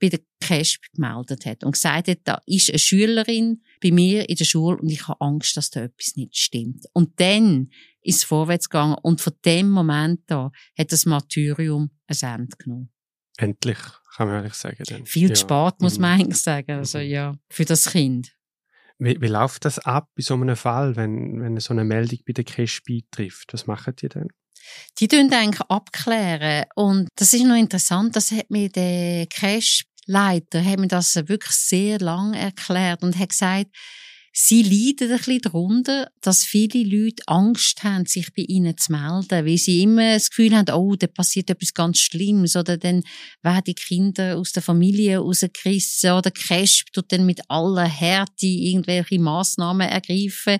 bei 0.00 0.08
der 0.08 0.20
CASP 0.40 0.84
gemeldet 0.94 1.46
hat 1.46 1.64
und 1.64 1.72
gesagt 1.72 2.08
hat, 2.08 2.18
da 2.24 2.40
ist 2.46 2.68
eine 2.68 2.78
Schülerin 2.78 3.62
bei 3.82 3.90
mir 3.90 4.28
in 4.28 4.36
der 4.36 4.44
Schule 4.44 4.76
und 4.76 4.90
ich 4.90 5.08
habe 5.08 5.20
Angst, 5.20 5.56
dass 5.56 5.70
da 5.70 5.82
etwas 5.82 6.14
nicht 6.16 6.36
stimmt. 6.36 6.84
Und 6.92 7.18
dann 7.20 7.70
ist 8.02 8.18
es 8.18 8.24
vorwärts 8.24 8.68
gegangen 8.68 8.96
und 9.02 9.20
von 9.20 9.32
dem 9.44 9.70
Moment 9.70 10.30
an 10.30 10.50
hat 10.78 10.92
das 10.92 11.06
Martyrium 11.06 11.90
ein 12.06 12.16
Ende 12.20 12.56
genommen. 12.56 12.92
Endlich, 13.38 13.78
kann 14.16 14.28
man 14.28 14.36
ehrlich 14.36 14.54
sagen. 14.54 14.82
Dann. 14.88 15.06
Viel 15.06 15.30
ja. 15.30 15.36
spät, 15.36 15.80
muss 15.80 15.98
man 15.98 16.14
mhm. 16.14 16.20
eigentlich 16.20 16.42
sagen. 16.42 16.72
Also 16.72 16.98
mhm. 16.98 17.04
ja, 17.04 17.38
für 17.48 17.64
das 17.64 17.90
Kind. 17.90 18.37
Wie, 18.98 19.20
wie 19.20 19.28
läuft 19.28 19.64
das 19.64 19.78
ab 19.78 20.08
in 20.16 20.24
so 20.24 20.34
einem 20.34 20.56
Fall, 20.56 20.96
wenn, 20.96 21.40
wenn 21.40 21.58
so 21.60 21.72
eine 21.72 21.84
Meldung 21.84 22.18
bei 22.26 22.32
der 22.32 22.44
Cash 22.44 22.82
trifft? 23.10 23.52
Was 23.52 23.66
machen 23.66 23.94
die 23.96 24.08
denn? 24.08 24.28
Die 24.98 25.08
tun 25.08 25.32
eigentlich 25.32 25.60
abklären. 25.68 26.64
Und 26.74 27.08
das 27.16 27.32
ist 27.32 27.44
noch 27.44 27.56
interessant, 27.56 28.16
das 28.16 28.32
hat 28.32 28.50
mir 28.50 28.68
der 28.68 29.26
Cash-Leiter, 29.26 30.64
hat 30.64 30.78
mir 30.78 30.88
das 30.88 31.14
wirklich 31.14 31.54
sehr 31.54 31.98
lang 32.00 32.34
erklärt 32.34 33.02
und 33.02 33.18
hat 33.18 33.30
gesagt, 33.30 33.66
Sie 34.40 34.62
leiden 34.62 35.10
ein 35.10 35.18
bisschen 35.18 35.40
darunter, 35.40 36.12
dass 36.20 36.44
viele 36.44 36.84
Leute 36.84 37.24
Angst 37.26 37.82
haben, 37.82 38.06
sich 38.06 38.32
bei 38.32 38.42
ihnen 38.42 38.78
zu 38.78 38.92
melden, 38.92 39.44
weil 39.44 39.58
sie 39.58 39.82
immer 39.82 40.14
das 40.14 40.30
Gefühl 40.30 40.54
haben, 40.54 40.72
oh, 40.76 40.94
da 40.94 41.08
passiert 41.08 41.50
etwas 41.50 41.74
ganz 41.74 41.98
Schlimmes 41.98 42.54
oder 42.54 42.76
dann 42.76 43.02
werden 43.42 43.64
die 43.66 43.74
Kinder 43.74 44.36
aus 44.38 44.52
der 44.52 44.62
Familie 44.62 45.18
rausgerissen 45.18 46.12
oder 46.12 46.30
Cresp 46.30 46.92
tut 46.92 47.10
dann 47.10 47.26
mit 47.26 47.40
aller 47.48 47.88
Härte 47.88 48.46
irgendwelche 48.46 49.18
Massnahmen 49.18 49.88
ergreifen. 49.88 50.58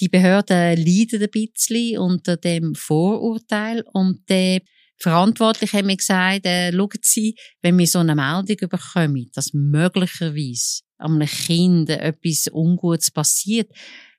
Die 0.00 0.10
Behörden 0.10 0.76
leiden 0.76 1.22
ein 1.22 1.30
bisschen 1.30 1.98
unter 2.00 2.36
dem 2.36 2.74
Vorurteil 2.74 3.84
und 3.90 4.28
der 4.28 4.60
Verantwortliche 4.98 5.78
haben 5.78 5.86
mir 5.86 5.96
gesagt, 5.96 6.46
äh, 6.46 6.72
schauen 6.72 7.00
Sie, 7.02 7.36
wenn 7.62 7.78
wir 7.78 7.86
so 7.86 8.00
eine 8.00 8.14
Meldung 8.14 8.68
bekommen, 8.68 9.30
dass 9.32 9.52
möglicherweise 9.52 10.82
einem 10.98 11.26
Kind 11.28 11.90
etwas 11.90 12.48
Ungutes 12.52 13.10
passiert, 13.10 13.70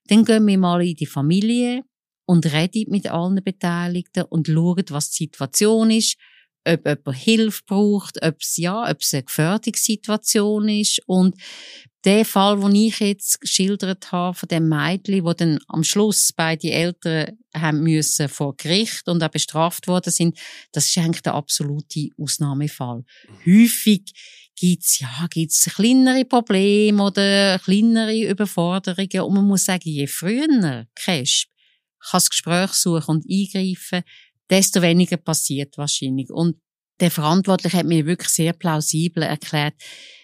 dann 0.06 0.24
gehen 0.24 0.48
wir 0.48 0.58
mal 0.58 0.82
in 0.82 0.96
die 0.96 1.06
Familie 1.06 1.84
und 2.26 2.46
reden 2.46 2.92
mit 2.92 3.10
allen 3.12 3.44
Beteiligten 3.44 4.24
und 4.24 4.48
schauen, 4.48 4.86
was 4.90 5.12
die 5.12 5.26
Situation 5.26 5.92
ist, 5.92 6.18
ob 6.66 6.86
jemand 6.86 7.18
Hilfe 7.18 7.62
braucht, 7.66 8.22
ob 8.22 8.36
es, 8.40 8.58
ja, 8.58 8.90
ob 8.90 9.02
es 9.02 9.14
eine 9.14 9.24
Gefährdungssituation 9.24 10.70
ist. 10.70 11.02
Und 11.06 11.36
der 12.06 12.24
Fall, 12.24 12.60
den 12.60 12.76
ich 12.76 13.00
jetzt 13.00 13.42
geschildert 13.42 14.12
habe, 14.12 14.34
von 14.34 14.48
dem 14.48 14.70
Mädchen, 14.70 15.26
wo 15.26 15.34
dann 15.34 15.60
am 15.68 15.84
Schluss 15.84 16.32
beide 16.34 16.72
Eltern 16.72 17.38
haben 17.54 17.82
müssen 17.82 18.30
vor 18.30 18.56
Gericht 18.56 19.08
und 19.10 19.22
auch 19.22 19.30
bestraft 19.30 19.88
worden 19.88 20.12
sind, 20.12 20.38
das 20.72 20.88
ist 20.88 20.98
eigentlich 20.98 21.24
der 21.24 21.34
absolute 21.34 22.10
Ausnahmefall. 22.18 23.04
Häufig 23.46 24.14
gibt's 24.56 25.00
ja, 25.00 25.28
gibt's 25.30 25.66
kleinere 25.76 26.26
Probleme 26.26 27.04
oder 27.04 27.60
kleinere 27.60 28.30
Überforderungen. 28.30 29.22
Und 29.22 29.34
man 29.34 29.46
muss 29.46 29.66
sagen, 29.66 29.90
je 29.90 30.08
früher 30.08 30.86
Cash 30.96 31.48
kann 32.00 32.18
das 32.18 32.30
Gespräch 32.30 32.72
suchen 32.72 33.16
und 33.16 33.26
eingreifen, 33.30 34.04
desto 34.50 34.82
weniger 34.82 35.18
passiert 35.18 35.78
wahrscheinlich. 35.78 36.30
Und 36.30 36.58
der 37.00 37.12
Verantwortliche 37.12 37.78
hat 37.78 37.86
mir 37.86 38.06
wirklich 38.06 38.30
sehr 38.30 38.54
plausibel 38.54 39.24
erklärt, 39.24 39.76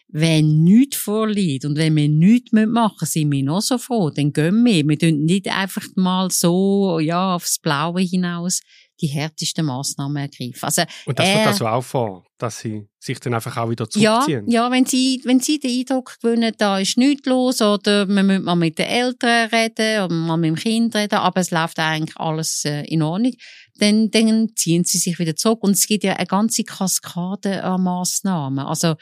wenn 0.07 0.63
nichts 0.63 0.97
vorliegt 0.97 1.65
und 1.65 1.77
wenn 1.77 1.95
wir 1.95 2.07
nichts 2.07 2.51
machen 2.51 2.95
müssen, 3.01 3.05
sind 3.05 3.31
wir 3.31 3.43
noch 3.43 3.61
so 3.61 3.77
froh, 3.77 4.11
dann 4.11 4.31
gehen 4.33 4.63
wir. 4.63 4.87
Wir 4.87 4.99
tun 4.99 5.25
nicht 5.25 5.47
einfach 5.47 5.85
mal 5.95 6.29
so, 6.31 6.99
ja, 6.99 7.35
aufs 7.35 7.59
Blaue 7.59 8.01
hinaus 8.01 8.61
die 9.01 9.07
härtesten 9.07 9.65
Massnahmen 9.65 10.15
ergreifen. 10.15 10.59
Also, 10.61 10.83
und 11.05 11.19
das 11.19 11.27
wird 11.27 11.47
also 11.47 11.67
auch 11.67 11.83
vor, 11.83 12.23
dass 12.37 12.59
sie 12.59 12.87
sich 12.97 13.19
dann 13.19 13.33
einfach 13.33 13.57
auch 13.57 13.69
wieder 13.69 13.89
zurückziehen? 13.89 14.47
Ja, 14.47 14.65
ja 14.65 14.71
wenn, 14.71 14.85
sie, 14.85 15.21
wenn 15.25 15.39
sie 15.39 15.59
den 15.59 15.79
Eindruck 15.79 16.17
gewinnen, 16.21 16.53
da 16.57 16.79
ist 16.79 16.97
nichts 16.97 17.25
los 17.27 17.61
oder 17.61 18.05
man 18.05 18.27
muss 18.27 18.39
mal 18.39 18.55
mit 18.55 18.79
den 18.79 18.87
Eltern 18.87 19.49
reden 19.49 20.05
oder 20.05 20.13
mal 20.13 20.37
mit 20.37 20.49
dem 20.51 20.55
Kind 20.55 20.95
reden, 20.95 21.15
aber 21.15 21.41
es 21.41 21.51
läuft 21.51 21.77
eigentlich 21.79 22.15
alles 22.17 22.63
äh, 22.63 22.83
in 22.85 23.01
Ordnung, 23.01 23.33
dann, 23.77 24.09
dann 24.11 24.49
ziehen 24.55 24.83
sie 24.83 24.97
sich 24.97 25.19
wieder 25.19 25.35
zurück. 25.35 25.63
Und 25.63 25.71
es 25.71 25.87
gibt 25.87 26.03
ja 26.03 26.13
eine 26.13 26.25
ganze 26.25 26.63
Kaskade 26.63 27.63
an 27.63 27.83
Massnahmen. 27.83 28.65
Also, 28.65 28.95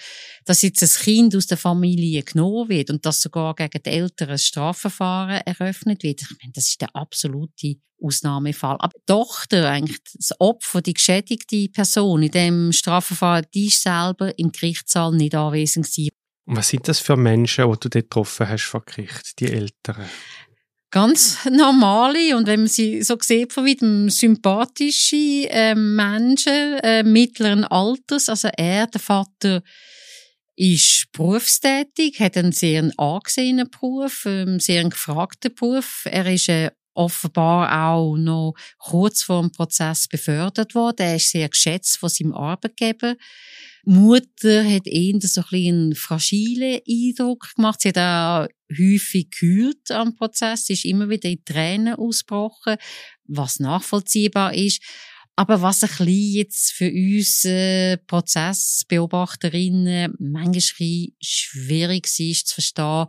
dass 0.45 0.61
jetzt 0.61 0.81
ein 0.81 1.03
Kind 1.03 1.35
aus 1.35 1.47
der 1.47 1.57
Familie 1.57 2.23
genommen 2.23 2.69
wird 2.69 2.89
und 2.89 3.05
dass 3.05 3.21
sogar 3.21 3.55
gegen 3.55 3.83
die 3.83 3.89
Eltern 3.89 4.31
ein 4.31 4.37
Strafverfahren 4.37 5.41
eröffnet 5.45 6.03
wird, 6.03 6.21
ich 6.21 6.29
meine, 6.41 6.53
das 6.53 6.67
ist 6.67 6.81
der 6.81 6.95
absolute 6.95 7.75
Ausnahmefall. 8.01 8.77
Aber 8.79 8.91
die 8.95 9.05
Tochter, 9.05 9.69
eigentlich 9.69 9.99
das 10.15 10.31
Opfer, 10.39 10.81
die 10.81 10.93
geschädigte 10.93 11.69
Person 11.69 12.23
in 12.23 12.31
dem 12.31 12.71
Strafverfahren, 12.71 13.45
die 13.53 13.67
ist 13.67 13.81
selber 13.81 14.37
im 14.37 14.51
Gerichtssaal 14.51 15.13
nicht 15.13 15.35
anwesend 15.35 15.85
gewesen. 15.85 16.09
Und 16.45 16.57
was 16.57 16.67
sind 16.67 16.87
das 16.87 16.99
für 16.99 17.15
Menschen, 17.15 17.71
die 17.71 17.79
du 17.79 17.89
dort 17.89 17.93
getroffen 17.93 18.49
hast 18.49 18.65
vor 18.65 18.83
Gericht, 18.83 19.39
die 19.39 19.51
Eltern? 19.51 20.09
Ganz 20.93 21.43
normale 21.49 22.37
und 22.37 22.45
wenn 22.45 22.59
man 22.59 22.69
sie 22.69 23.01
so 23.01 23.17
sieht, 23.19 23.51
von 23.51 23.65
weitem 23.65 24.11
sympathische 24.11 25.49
äh, 25.49 25.73
Menschen 25.73 26.77
äh, 26.83 27.01
mittleren 27.01 27.63
Alters. 27.63 28.29
Also 28.29 28.49
er, 28.55 28.85
der 28.85 29.01
Vater, 29.01 29.63
ist 30.55 31.07
berufstätig, 31.11 32.19
hat 32.19 32.37
einen 32.37 32.51
sehr 32.51 32.91
angesehenen 32.97 33.71
Beruf, 33.71 34.27
einen 34.27 34.59
sehr 34.59 34.83
gefragten 34.87 35.55
Beruf. 35.55 36.03
Er 36.05 36.31
ist 36.31 36.49
äh, 36.49 36.69
offenbar 36.93 37.89
auch 37.89 38.15
noch 38.15 38.53
kurz 38.77 39.23
vor 39.23 39.41
dem 39.41 39.51
Prozess 39.51 40.07
befördert 40.07 40.75
worden. 40.75 41.07
Er 41.07 41.15
ist 41.15 41.31
sehr 41.31 41.49
geschätzt 41.49 41.97
von 41.97 42.09
seinem 42.09 42.35
Arbeitgeber. 42.35 43.15
Mutter 43.85 44.63
hat 44.63 44.87
eher 44.87 45.19
so 45.21 45.41
ein 45.41 45.47
bisschen 45.49 45.67
einen 45.67 45.93
fragilen 45.95 46.79
Eindruck 46.87 47.53
gemacht. 47.55 47.81
Sie 47.81 47.89
hat 47.89 47.97
auch 47.97 48.47
häufig 48.71 49.29
gehüllt 49.29 49.91
am 49.91 50.15
Prozess, 50.15 50.65
sie 50.65 50.73
ist 50.73 50.85
immer 50.85 51.09
wieder 51.09 51.29
in 51.29 51.43
Tränen 51.43 51.95
ausgebrochen, 51.95 52.77
was 53.25 53.59
nachvollziehbar 53.59 54.53
ist. 54.53 54.81
Aber 55.35 55.61
was 55.61 55.83
ein 55.83 55.89
bisschen 55.89 56.33
jetzt 56.33 56.71
für 56.71 56.89
uns 56.91 57.41
Prozessbeobachterinnen 58.07 60.15
manchmal 60.19 61.07
schwierig 61.19 62.07
ist 62.19 62.47
zu 62.47 62.53
verstehen, 62.53 63.07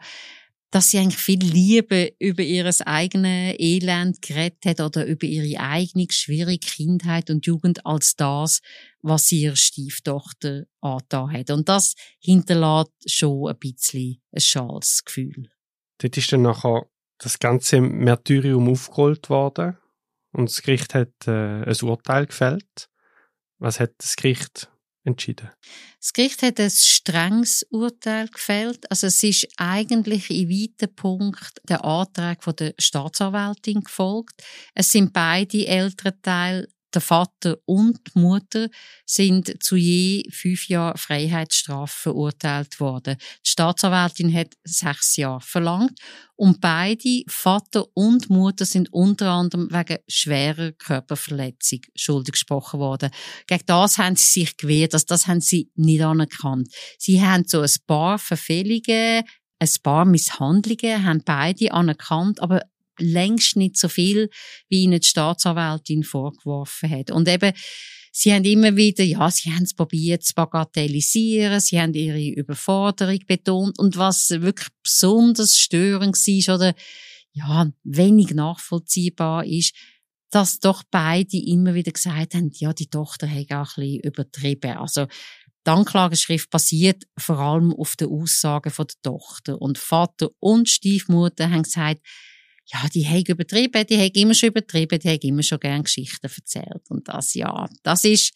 dass 0.74 0.90
sie 0.90 0.98
eigentlich 0.98 1.20
viel 1.20 1.38
Liebe 1.38 2.16
über 2.18 2.42
ihr 2.42 2.68
eigenes 2.84 3.54
Elend 3.60 4.20
geredet 4.20 4.58
hat 4.66 4.80
oder 4.80 5.06
über 5.06 5.24
ihre 5.24 5.60
eigene 5.60 6.08
schwierige 6.10 6.66
Kindheit 6.66 7.30
und 7.30 7.46
Jugend 7.46 7.86
als 7.86 8.16
das, 8.16 8.60
was 9.00 9.26
sie 9.26 9.42
ihrer 9.42 9.54
Stieftochter 9.54 10.64
angetan 10.80 11.32
hat. 11.32 11.50
Und 11.50 11.68
das 11.68 11.94
hinterlässt 12.18 12.90
schon 13.06 13.50
ein 13.50 13.58
bisschen 13.60 14.20
ein 14.32 14.40
schales 14.40 15.04
Gefühl. 15.04 15.48
Dort 15.98 16.16
ist 16.16 16.32
dann 16.32 16.42
nachher 16.42 16.86
das 17.18 17.38
ganze 17.38 17.80
Märtyrium 17.80 18.68
aufgeholt 18.68 19.30
worden 19.30 19.78
und 20.32 20.50
das 20.50 20.60
Gericht 20.60 20.92
hat 20.94 21.12
äh, 21.28 21.62
ein 21.62 21.82
Urteil 21.82 22.26
gefällt. 22.26 22.90
Was 23.58 23.78
hat 23.78 23.92
das 23.98 24.16
Gericht 24.16 24.72
entschieden? 25.04 25.50
Das 26.00 26.12
Gericht 26.12 26.42
hat 26.42 26.60
ein 26.60 26.70
strenges 26.70 27.64
Urteil 27.70 28.28
gefällt. 28.28 28.90
Also 28.90 29.06
es 29.06 29.22
ist 29.22 29.48
eigentlich 29.56 30.30
in 30.30 30.48
weiten 30.48 30.94
Punkt 30.94 31.60
der 31.68 31.84
Antrag 31.84 32.38
der 32.56 32.74
Staatsanwältin 32.78 33.82
gefolgt. 33.82 34.42
Es 34.74 34.90
sind 34.90 35.12
beide 35.12 35.66
Elternteile 35.66 36.68
der 36.94 37.02
Vater 37.02 37.58
und 37.64 37.98
die 38.14 38.18
Mutter 38.18 38.68
sind 39.04 39.62
zu 39.62 39.76
je 39.76 40.24
fünf 40.30 40.68
Jahren 40.68 40.96
Freiheitsstrafe 40.96 42.02
verurteilt 42.02 42.80
worden. 42.80 43.16
Die 43.44 43.50
Staatsanwältin 43.50 44.32
hat 44.32 44.54
sechs 44.64 45.16
Jahre 45.16 45.40
verlangt 45.40 45.98
und 46.36 46.60
beide, 46.60 47.22
Vater 47.28 47.86
und 47.94 48.30
Mutter, 48.30 48.64
sind 48.64 48.92
unter 48.92 49.30
anderem 49.30 49.70
wegen 49.70 49.98
schwerer 50.08 50.72
Körperverletzung 50.72 51.80
schuldig 51.94 52.32
gesprochen 52.32 52.80
worden. 52.80 53.10
Gegen 53.46 53.66
das 53.66 53.98
haben 53.98 54.16
sie 54.16 54.40
sich 54.40 54.56
gewehrt, 54.56 54.94
also 54.94 55.06
das 55.08 55.26
haben 55.26 55.40
sie 55.40 55.70
nicht 55.74 56.02
anerkannt. 56.02 56.68
Sie 56.98 57.22
haben 57.22 57.44
so 57.46 57.60
ein 57.60 57.70
paar 57.86 58.18
Verfehlungen, 58.18 59.22
ein 59.60 59.68
paar 59.82 60.04
Misshandlungen 60.04 61.04
haben 61.04 61.22
beide 61.24 61.72
anerkannt, 61.72 62.40
aber 62.40 62.62
längst 62.98 63.56
nicht 63.56 63.76
so 63.76 63.88
viel, 63.88 64.30
wie 64.68 64.82
ihnen 64.82 65.00
die 65.00 65.06
Staatsanwältin 65.06 66.04
vorgeworfen 66.04 66.90
hat. 66.90 67.10
Und 67.10 67.28
eben, 67.28 67.52
sie 68.12 68.32
haben 68.32 68.44
immer 68.44 68.76
wieder, 68.76 69.04
ja, 69.04 69.30
sie 69.30 69.52
haben 69.52 69.64
es 69.64 69.74
probiert 69.74 70.22
zu 70.22 70.34
bagatellisieren, 70.34 71.60
sie 71.60 71.80
haben 71.80 71.94
ihre 71.94 72.20
Überforderung 72.20 73.18
betont 73.26 73.78
und 73.78 73.96
was 73.96 74.30
wirklich 74.30 74.68
besonders 74.82 75.56
störend 75.56 76.16
war 76.16 76.54
oder 76.54 76.74
ja, 77.32 77.70
wenig 77.82 78.30
nachvollziehbar 78.30 79.44
ist, 79.44 79.74
dass 80.30 80.58
doch 80.58 80.82
beide 80.90 81.36
immer 81.36 81.74
wieder 81.74 81.92
gesagt 81.92 82.34
haben, 82.34 82.50
ja, 82.54 82.72
die 82.72 82.88
Tochter 82.88 83.28
hat 83.28 83.52
auch 83.52 83.76
ein 83.76 83.84
bisschen 83.84 84.00
übertrieben. 84.00 84.76
Also, 84.78 85.06
die 85.66 85.70
Anklageschrift 85.70 86.50
basiert 86.50 87.04
vor 87.16 87.38
allem 87.38 87.72
auf 87.72 87.96
den 87.96 88.08
Aussagen 88.08 88.72
der 88.76 88.86
Tochter. 89.02 89.60
Und 89.60 89.78
Vater 89.78 90.28
und 90.40 90.68
Stiefmutter 90.68 91.50
haben 91.50 91.62
gesagt, 91.62 92.00
ja, 92.66 92.88
die 92.92 93.06
haben 93.06 93.24
übertrieben, 93.26 93.86
die 93.86 93.98
haben 93.98 94.12
immer 94.14 94.34
schon 94.34 94.48
übertrieben, 94.48 94.98
die 94.98 95.08
haben 95.08 95.20
immer 95.20 95.42
schon 95.42 95.60
gern 95.60 95.84
Geschichten 95.84 96.26
erzählt. 96.26 96.88
Und 96.88 97.08
das, 97.08 97.34
ja, 97.34 97.68
das 97.82 98.04
ist 98.04 98.32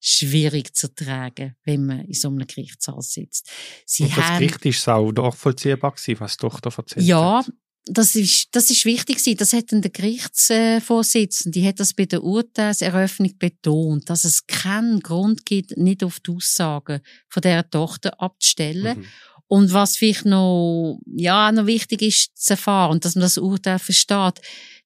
schwierig 0.00 0.74
zu 0.74 0.94
tragen, 0.94 1.56
wenn 1.64 1.86
man 1.86 2.00
in 2.06 2.14
so 2.14 2.28
einem 2.28 2.46
Gerichtssaal 2.46 3.02
sitzt. 3.02 3.50
Sie 3.86 4.04
Und 4.04 4.16
das 4.16 4.24
haben, 4.24 4.38
Gericht 4.38 4.64
ist 4.66 4.88
auch 4.88 5.12
nachvollziehbar 5.12 5.92
gewesen, 5.92 6.20
was 6.20 6.36
die 6.36 6.40
Tochter 6.40 6.72
erzählt 6.76 7.06
ja, 7.06 7.38
hat? 7.38 7.46
Ja, 7.46 7.52
das 7.86 8.14
ist, 8.14 8.48
das 8.52 8.70
ist 8.70 8.84
wichtig 8.84 9.16
gewesen. 9.16 9.36
Das 9.36 9.52
hat 9.52 9.72
dann 9.72 9.82
der 9.82 9.90
Gerichtsvorsitzende, 9.90 11.58
die 11.58 11.66
hat 11.66 11.80
das 11.80 11.94
bei 11.94 12.06
der 12.06 12.22
Urteilseröffnung 12.22 13.36
betont, 13.38 14.08
dass 14.08 14.24
es 14.24 14.46
keinen 14.46 15.00
Grund 15.00 15.44
gibt, 15.46 15.76
nicht 15.76 16.04
auf 16.04 16.20
die 16.20 16.32
Aussagen 16.32 17.00
von 17.28 17.40
der 17.40 17.68
Tochter 17.68 18.20
abzustellen. 18.20 18.98
Mhm. 18.98 19.06
Und 19.52 19.72
was 19.72 19.96
vielleicht 19.96 20.26
noch, 20.26 21.00
ja, 21.16 21.50
noch 21.50 21.66
wichtig 21.66 22.02
ist 22.02 22.38
zu 22.38 22.52
erfahren 22.52 22.92
und 22.92 23.04
dass 23.04 23.16
man 23.16 23.22
das 23.22 23.36
Urteil 23.36 23.80
versteht, 23.80 24.40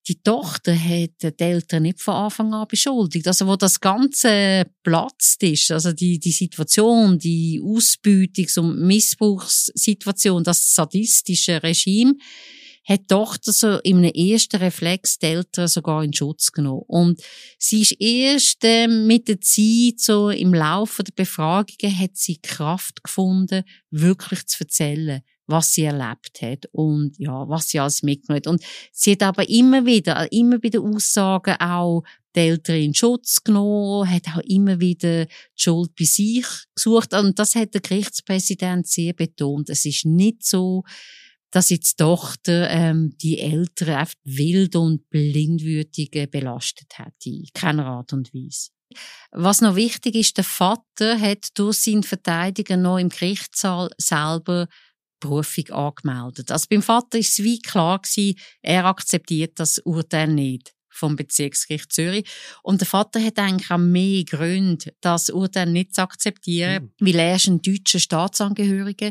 die 0.09 0.23
Tochter 0.23 0.75
hat 0.75 1.11
die 1.23 1.45
Eltern 1.45 1.83
nicht 1.83 2.01
von 2.01 2.15
Anfang 2.15 2.55
an 2.55 2.67
beschuldigt. 2.67 3.27
Also, 3.27 3.47
wo 3.47 3.57
das 3.57 3.79
Ganze 3.79 4.65
platzt 4.83 5.43
ist, 5.43 5.71
also 5.71 5.93
die, 5.93 6.19
die 6.19 6.33
Situation, 6.33 7.19
die 7.19 7.61
Ausbeutungs- 7.63 8.59
und 8.59 8.81
Missbrauchssituation, 8.87 10.43
das 10.43 10.73
sadistische 10.73 11.63
Regime, 11.63 12.15
hat 12.85 13.01
die 13.01 13.07
Tochter 13.07 13.53
so 13.53 13.79
in 13.79 13.99
einem 13.99 14.13
ersten 14.13 14.57
Reflex 14.57 15.19
die 15.19 15.27
Eltern 15.27 15.69
sogar 15.69 16.05
in 16.05 16.13
Schutz 16.13 16.53
genommen. 16.53 16.85
Und 16.87 17.23
sie 17.59 17.83
ist 17.83 17.97
erst 17.99 18.65
äh, 18.65 18.87
mit 18.87 19.29
der 19.29 19.41
Zeit, 19.41 19.99
so 19.99 20.31
im 20.31 20.53
Laufe 20.53 21.03
der 21.03 21.13
Befragungen, 21.13 21.99
hat 21.99 22.17
sie 22.17 22.39
Kraft 22.41 23.03
gefunden, 23.03 23.65
wirklich 23.91 24.47
zu 24.47 24.65
erzählen 24.65 25.23
was 25.47 25.73
sie 25.73 25.83
erlebt 25.83 26.41
hat 26.41 26.67
und 26.73 27.19
ja, 27.19 27.49
was 27.49 27.69
sie 27.69 27.79
alles 27.79 28.03
mitgenommen 28.03 28.39
hat. 28.39 28.47
Und 28.47 28.63
sie 28.93 29.13
hat 29.13 29.23
aber 29.23 29.49
immer 29.49 29.85
wieder, 29.85 30.31
immer 30.33 30.63
wieder 30.63 30.81
Aussagen 30.81 31.57
auch 31.61 32.03
die 32.35 32.41
Eltern 32.41 32.77
in 32.77 32.95
Schutz 32.95 33.45
genommen, 33.45 34.11
hat 34.11 34.23
auch 34.35 34.41
immer 34.41 34.81
wieder 34.81 35.27
die 35.27 35.33
Schuld 35.55 35.95
bei 35.97 36.05
sich 36.05 36.47
gesucht 36.75 37.13
und 37.15 37.39
das 37.39 37.55
hat 37.55 37.75
der 37.75 37.81
Gerichtspräsident 37.81 38.87
sehr 38.89 39.13
betont. 39.13 39.71
Es 39.71 39.85
ist 39.85 40.05
nicht 40.05 40.45
so, 40.45 40.83
dass 41.55 41.71
jetzt 41.71 42.01
die 42.01 42.03
Tochter 42.03 42.69
ähm, 42.69 43.17
die 43.23 43.39
Eltern 43.39 43.91
einfach 43.91 44.17
wild 44.25 44.75
und 44.75 45.09
blindwütig 45.09 46.11
belastet 46.31 46.99
hat, 46.99 47.15
in 47.25 47.47
keiner 47.55 47.87
Art 47.87 48.13
und 48.13 48.35
Weise. 48.35 48.71
Was 49.31 49.61
noch 49.61 49.77
wichtig 49.77 50.17
ist, 50.17 50.37
der 50.37 50.45
Vater 50.45 51.19
hat 51.19 51.49
durch 51.55 51.83
seinen 51.83 52.03
Verteidiger 52.03 52.77
noch 52.77 52.99
im 52.99 53.09
Gerichtssaal 53.09 53.91
selber 53.99 54.67
Berufung 55.21 55.71
angemeldet. 55.71 56.51
Also 56.51 56.67
beim 56.69 56.83
Vater 56.83 57.19
ist 57.19 57.39
es 57.39 57.45
wie 57.45 57.61
klar 57.61 58.01
gewesen, 58.01 58.39
er 58.61 58.87
akzeptiert 58.87 59.53
das 59.61 59.79
Urteil 59.79 60.29
nicht 60.29 60.75
vom 60.91 61.17
Bezirksgericht 61.17 61.93
Zürich. 61.93 62.29
Und 62.63 62.81
der 62.81 62.87
Vater 62.87 63.23
hat 63.23 63.39
eigentlich 63.39 63.71
auch 63.71 63.79
mehr 63.79 64.25
Gründe, 64.25 64.93
das 65.01 65.31
Urteil 65.31 65.67
nicht 65.67 65.95
zu 65.95 66.03
akzeptieren, 66.03 66.93
mhm. 66.99 67.07
weil 67.07 67.19
er 67.19 67.37
ist 67.37 67.47
ein 67.47 67.63
deutscher 67.63 67.99
Staatsangehöriger 67.99 69.11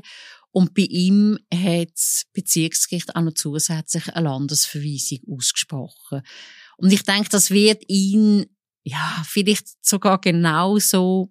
und 0.54 0.76
bei 0.76 0.84
ihm 0.84 1.40
hat 1.52 1.90
das 1.94 2.26
Bezirksgericht 2.32 3.16
auch 3.16 3.22
noch 3.22 3.34
zusätzlich 3.34 4.08
eine 4.14 4.30
Landesverweisung 4.30 5.20
ausgesprochen. 5.32 6.22
Und 6.78 6.94
ich 6.94 7.02
denke, 7.04 7.30
das 7.30 7.50
wird 7.50 7.84
ihn 7.88 8.46
ja 8.84 9.24
vielleicht 9.26 9.84
sogar 9.84 10.22
genauso 10.22 11.30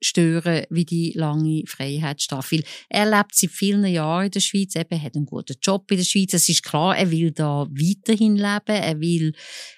stören 0.00 0.64
wie 0.70 0.84
die 0.84 1.12
lange 1.16 1.64
Freiheitsstrafe. 1.66 2.56
Weil 2.56 2.64
er 2.88 3.10
lebt 3.10 3.34
seit 3.34 3.50
vielen 3.50 3.84
Jahren 3.84 4.26
in 4.26 4.30
der 4.30 4.40
Schweiz, 4.40 4.76
eben 4.76 5.02
hat 5.02 5.16
einen 5.16 5.26
guten 5.26 5.56
Job 5.60 5.90
in 5.90 5.98
der 5.98 6.04
Schweiz. 6.04 6.32
Es 6.32 6.48
ist 6.48 6.62
klar, 6.62 6.96
er 6.96 7.10
will 7.10 7.32
da 7.32 7.66
weiterhin 7.70 8.36
leben, 8.36 8.66
er 8.66 9.00
will 9.00 9.32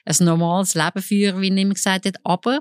ein 0.04 0.16
normales 0.20 0.74
Leben 0.74 1.02
führen, 1.02 1.40
wie 1.40 1.48
er 1.48 1.56
immer 1.56 1.74
gesagt 1.74 2.04
hat. 2.04 2.16
Aber 2.24 2.58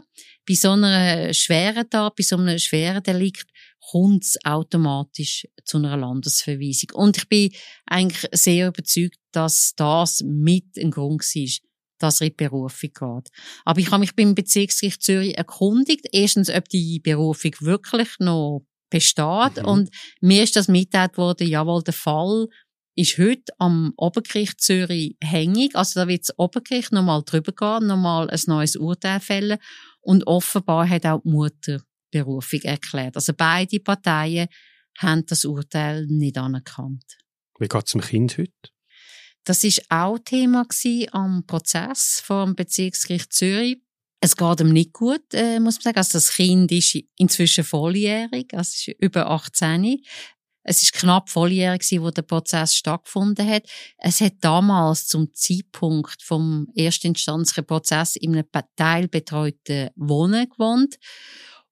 bei 0.48 0.54
so 0.54 0.72
einer 0.72 1.34
schweren 1.34 1.90
Tat, 1.90 2.16
bei 2.16 2.24
so 2.24 2.38
einem 2.38 2.58
schweren 2.58 3.04
Delikt 3.04 3.48
kommt 3.90 4.24
es 4.24 4.38
automatisch 4.46 5.48
zu 5.66 5.78
einer 5.78 5.98
Landesverweisung. 5.98 6.92
Und 6.94 7.18
ich 7.18 7.28
bin 7.30 7.52
eigentlich 7.86 8.30
sehr 8.32 8.68
überzeugt, 8.68 9.18
dass 9.32 9.74
das 9.76 10.22
mit 10.24 10.78
ein 10.78 10.92
Grund 10.92 11.22
war, 11.22 11.68
dass 12.00 12.22
er 12.22 12.28
in 12.28 12.34
die 12.34 12.44
Berufung 12.44 12.90
geht. 12.94 13.32
Aber 13.66 13.80
ich 13.80 13.92
habe 13.92 14.02
mich 14.02 14.16
beim 14.16 14.36
Bezirksgericht 14.36 15.02
Zürich 15.02 15.38
erkundigt, 15.38 16.08
erstens, 16.12 16.50
ob 16.50 16.70
die 16.70 17.00
Berufung 17.00 17.54
wirklich 17.60 18.10
noch 18.20 18.65
besteht. 18.89 19.58
Mhm. 19.58 19.65
Und 19.65 19.89
mir 20.22 20.44
ist 20.44 20.56
das 20.56 20.67
mitgeteilt 20.67 21.17
worden, 21.17 21.48
jawohl, 21.48 21.84
der 21.84 21.94
Fall 21.94 22.48
ist 22.96 23.17
heute 23.17 23.54
am 23.58 23.94
Obergericht 23.98 24.62
Zürich 24.62 25.15
hängig. 25.22 25.76
Also 25.76 26.02
da 26.02 26.08
wird 26.08 26.28
das 26.28 26.38
Obergericht 26.38 26.91
nochmal 26.91 27.24
drüber 27.24 27.54
gehen, 27.54 27.88
nochmal 27.88 28.30
ein 28.30 28.39
neues 28.48 28.76
Urteil 28.76 29.20
fällen. 29.20 29.60
Und 30.02 30.28
offenbar 30.28 30.88
hat 30.89 31.06
auch 31.06 31.22
die 31.24 31.30
Mutter 31.30 31.82
Berufung 32.12 32.62
erklärt. 32.62 33.15
Also 33.15 33.34
beide 33.36 33.80
Parteien 33.80 34.47
haben 35.00 35.26
das 35.26 35.45
Urteil 35.45 36.06
nicht 36.08 36.38
anerkannt. 36.38 37.17
Wie 37.60 37.67
geht 37.67 37.86
es 37.86 37.91
dem 37.91 38.02
Kind 38.02 38.38
heute? 38.38 38.52
Das 39.43 39.63
ist 39.63 39.89
auch 39.89 40.19
Thema 40.19 40.67
am 41.12 41.45
Prozess 41.47 42.21
vom 42.24 42.56
Bezirksgericht 42.56 43.34
Zürich. 43.34 43.82
Es 44.19 44.36
geht 44.36 44.60
ihm 44.60 44.71
nicht 44.71 44.93
gut, 44.93 45.34
äh, 45.34 45.60
muss 45.60 45.78
man 45.78 45.84
sagen. 45.84 45.97
Also 45.97 46.13
das 46.13 46.32
Kind 46.34 46.71
ist 46.71 46.95
inzwischen 47.17 47.63
volljährig, 47.63 48.54
also 48.54 48.91
ist 48.91 48.95
über 49.00 49.32
18. 49.32 50.04
Es 50.63 50.84
ist 50.84 50.93
knapp 50.93 51.30
volljährig, 51.30 51.82
wo 52.00 52.12
der 52.12 52.21
Prozess 52.21 52.76
stattgefunden 52.76 53.47
hat. 53.47 53.63
Es 53.97 54.21
hat 54.21 54.34
damals 54.41 55.08
zum 55.08 55.34
Zeitpunkt 55.34 56.21
vom 56.21 56.67
erstinstanzlichen 56.76 57.65
Prozess 57.65 58.15
in 58.15 58.36
einem 58.36 58.45
teilbetreuten 58.76 59.89
Wohnen 59.95 60.47
gewohnt. 60.47 61.00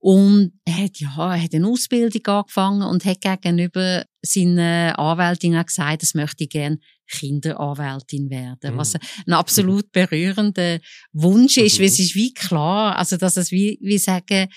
Und 0.02 0.54
er 0.64 0.86
hat, 0.86 0.98
ja, 0.98 1.36
er 1.36 1.44
hat 1.44 1.54
eine 1.54 1.68
Ausbildung 1.68 2.26
angefangen 2.26 2.84
und 2.84 3.04
hat 3.04 3.22
gegenüber 3.22 4.06
seinen 4.22 4.96
Anwältinnen 4.96 5.66
gesagt, 5.66 6.04
das 6.04 6.14
möchte 6.14 6.46
ich 6.46 6.50
gerne 6.50 6.80
Kinderanwältin 7.10 8.30
werden. 8.30 8.74
Mhm. 8.74 8.78
Was 8.78 8.96
ein 8.96 9.34
absolut 9.34 9.92
berührender 9.92 10.80
Wunsch 11.12 11.58
ist, 11.58 11.78
mhm. 11.78 11.82
weil 11.82 11.88
es 11.88 12.00
ist 12.00 12.16
wie 12.16 12.34
klar, 12.34 12.98
also 12.98 13.18
dass 13.18 13.36
es 13.36 13.52
wie, 13.52 13.78
wie 13.82 13.98
sagen, 13.98 14.48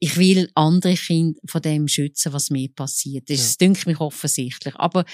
ich 0.00 0.16
will 0.16 0.48
andere 0.54 0.94
Kinder 0.94 1.40
von 1.46 1.60
dem 1.60 1.88
schützen, 1.88 2.32
was 2.32 2.50
mir 2.50 2.68
passiert. 2.68 3.28
Das 3.28 3.50
ja. 3.52 3.56
denke 3.60 3.88
mich 3.88 4.00
offensichtlich. 4.00 4.74
Aber 4.76 5.04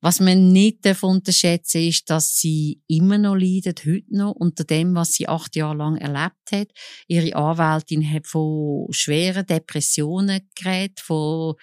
was 0.00 0.18
man 0.18 0.52
nicht 0.52 0.84
unterschätzen 1.02 1.82
ist, 1.82 2.10
dass 2.10 2.36
sie 2.36 2.82
immer 2.88 3.18
noch 3.18 3.36
leidet, 3.36 3.84
heute 3.86 4.16
noch, 4.16 4.32
unter 4.32 4.64
dem, 4.64 4.94
was 4.96 5.12
sie 5.12 5.28
acht 5.28 5.54
Jahre 5.54 5.76
lang 5.76 5.96
erlebt 5.96 6.50
hat. 6.50 6.68
Ihre 7.06 7.36
Anwältin 7.36 8.08
hat 8.10 8.26
von 8.26 8.88
schweren 8.90 9.46
Depressionen 9.46 10.40
geredet, 10.56 10.98
von 10.98 11.54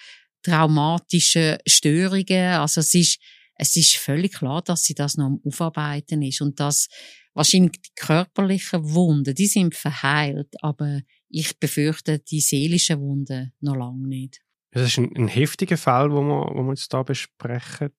traumatischen 0.41 1.57
Störungen. 1.67 2.53
Also 2.53 2.79
es 2.79 2.93
ist, 2.93 3.19
es 3.55 3.75
ist 3.75 3.95
völlig 3.97 4.35
klar, 4.35 4.61
dass 4.61 4.83
sie 4.83 4.93
das 4.93 5.17
noch 5.17 5.25
am 5.25 5.41
Aufarbeiten 5.43 6.21
ist 6.21 6.39
und 6.39 6.61
dass 6.61 6.87
wahrscheinlich 7.33 7.73
die 7.73 7.91
körperlichen 7.95 8.93
Wunden, 8.93 9.35
die 9.35 9.47
sind 9.47 9.75
verheilt, 9.75 10.53
aber 10.61 11.01
ich 11.29 11.59
befürchte 11.59 12.19
die 12.19 12.41
seelischen 12.41 12.99
Wunden 12.99 13.53
noch 13.59 13.75
lange 13.75 14.07
nicht. 14.07 14.41
Das 14.71 14.83
ist 14.83 14.97
ein, 14.97 15.15
ein 15.15 15.27
heftiger 15.27 15.77
Fall, 15.77 16.11
wo 16.11 16.21
wir, 16.21 16.55
wo 16.55 16.63
wir 16.63 16.73
jetzt 16.73 16.91
hier 16.91 17.03
besprechen. 17.03 17.93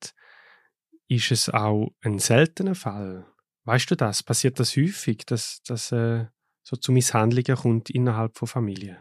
Ist 1.09 1.31
es 1.33 1.49
auch 1.49 1.91
ein 2.03 2.19
seltener 2.19 2.75
Fall? 2.75 3.27
Weißt 3.65 3.91
du 3.91 3.97
das? 3.97 4.23
Passiert 4.23 4.61
das 4.61 4.77
häufig, 4.77 5.25
dass, 5.27 5.61
dass 5.65 5.91
äh, 5.93 6.27
so 6.63 6.77
zu 6.77 6.93
Misshandlungen 6.93 7.57
kommt 7.57 7.91
innerhalb 7.91 8.39
von 8.39 8.47
Familien? 8.47 8.99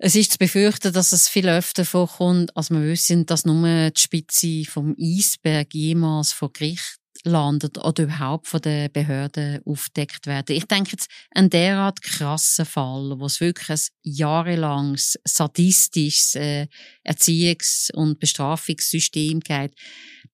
Es 0.00 0.14
ist 0.14 0.32
zu 0.32 0.38
befürchten, 0.38 0.92
dass 0.92 1.12
es 1.12 1.28
viel 1.28 1.48
öfter 1.48 1.84
vorkommt, 1.84 2.56
als 2.56 2.70
wir 2.70 2.82
wissen, 2.82 3.26
dass 3.26 3.44
nur 3.44 3.90
die 3.90 4.00
Spitze 4.00 4.64
vom 4.64 4.94
Eisberg 5.00 5.74
jemals 5.74 6.32
vor 6.32 6.52
Gericht 6.52 6.97
landet 7.24 7.78
oder 7.78 8.04
überhaupt 8.04 8.46
von 8.46 8.60
den 8.60 8.92
Behörden 8.92 9.60
aufdeckt 9.64 10.26
werden. 10.26 10.56
Ich 10.56 10.66
denke 10.66 10.92
jetzt 10.92 11.10
an 11.34 11.50
derart 11.50 12.02
krassen 12.02 12.66
Fall, 12.66 13.14
wo 13.18 13.26
es 13.26 13.40
wirklich 13.40 13.68
ein 13.68 13.80
jahrelanges 14.02 15.18
sadistisches 15.24 16.34
äh, 16.34 16.66
Erziehungs- 17.04 17.92
und 17.92 18.20
Bestrafungssystem 18.20 19.40
gibt. 19.40 19.74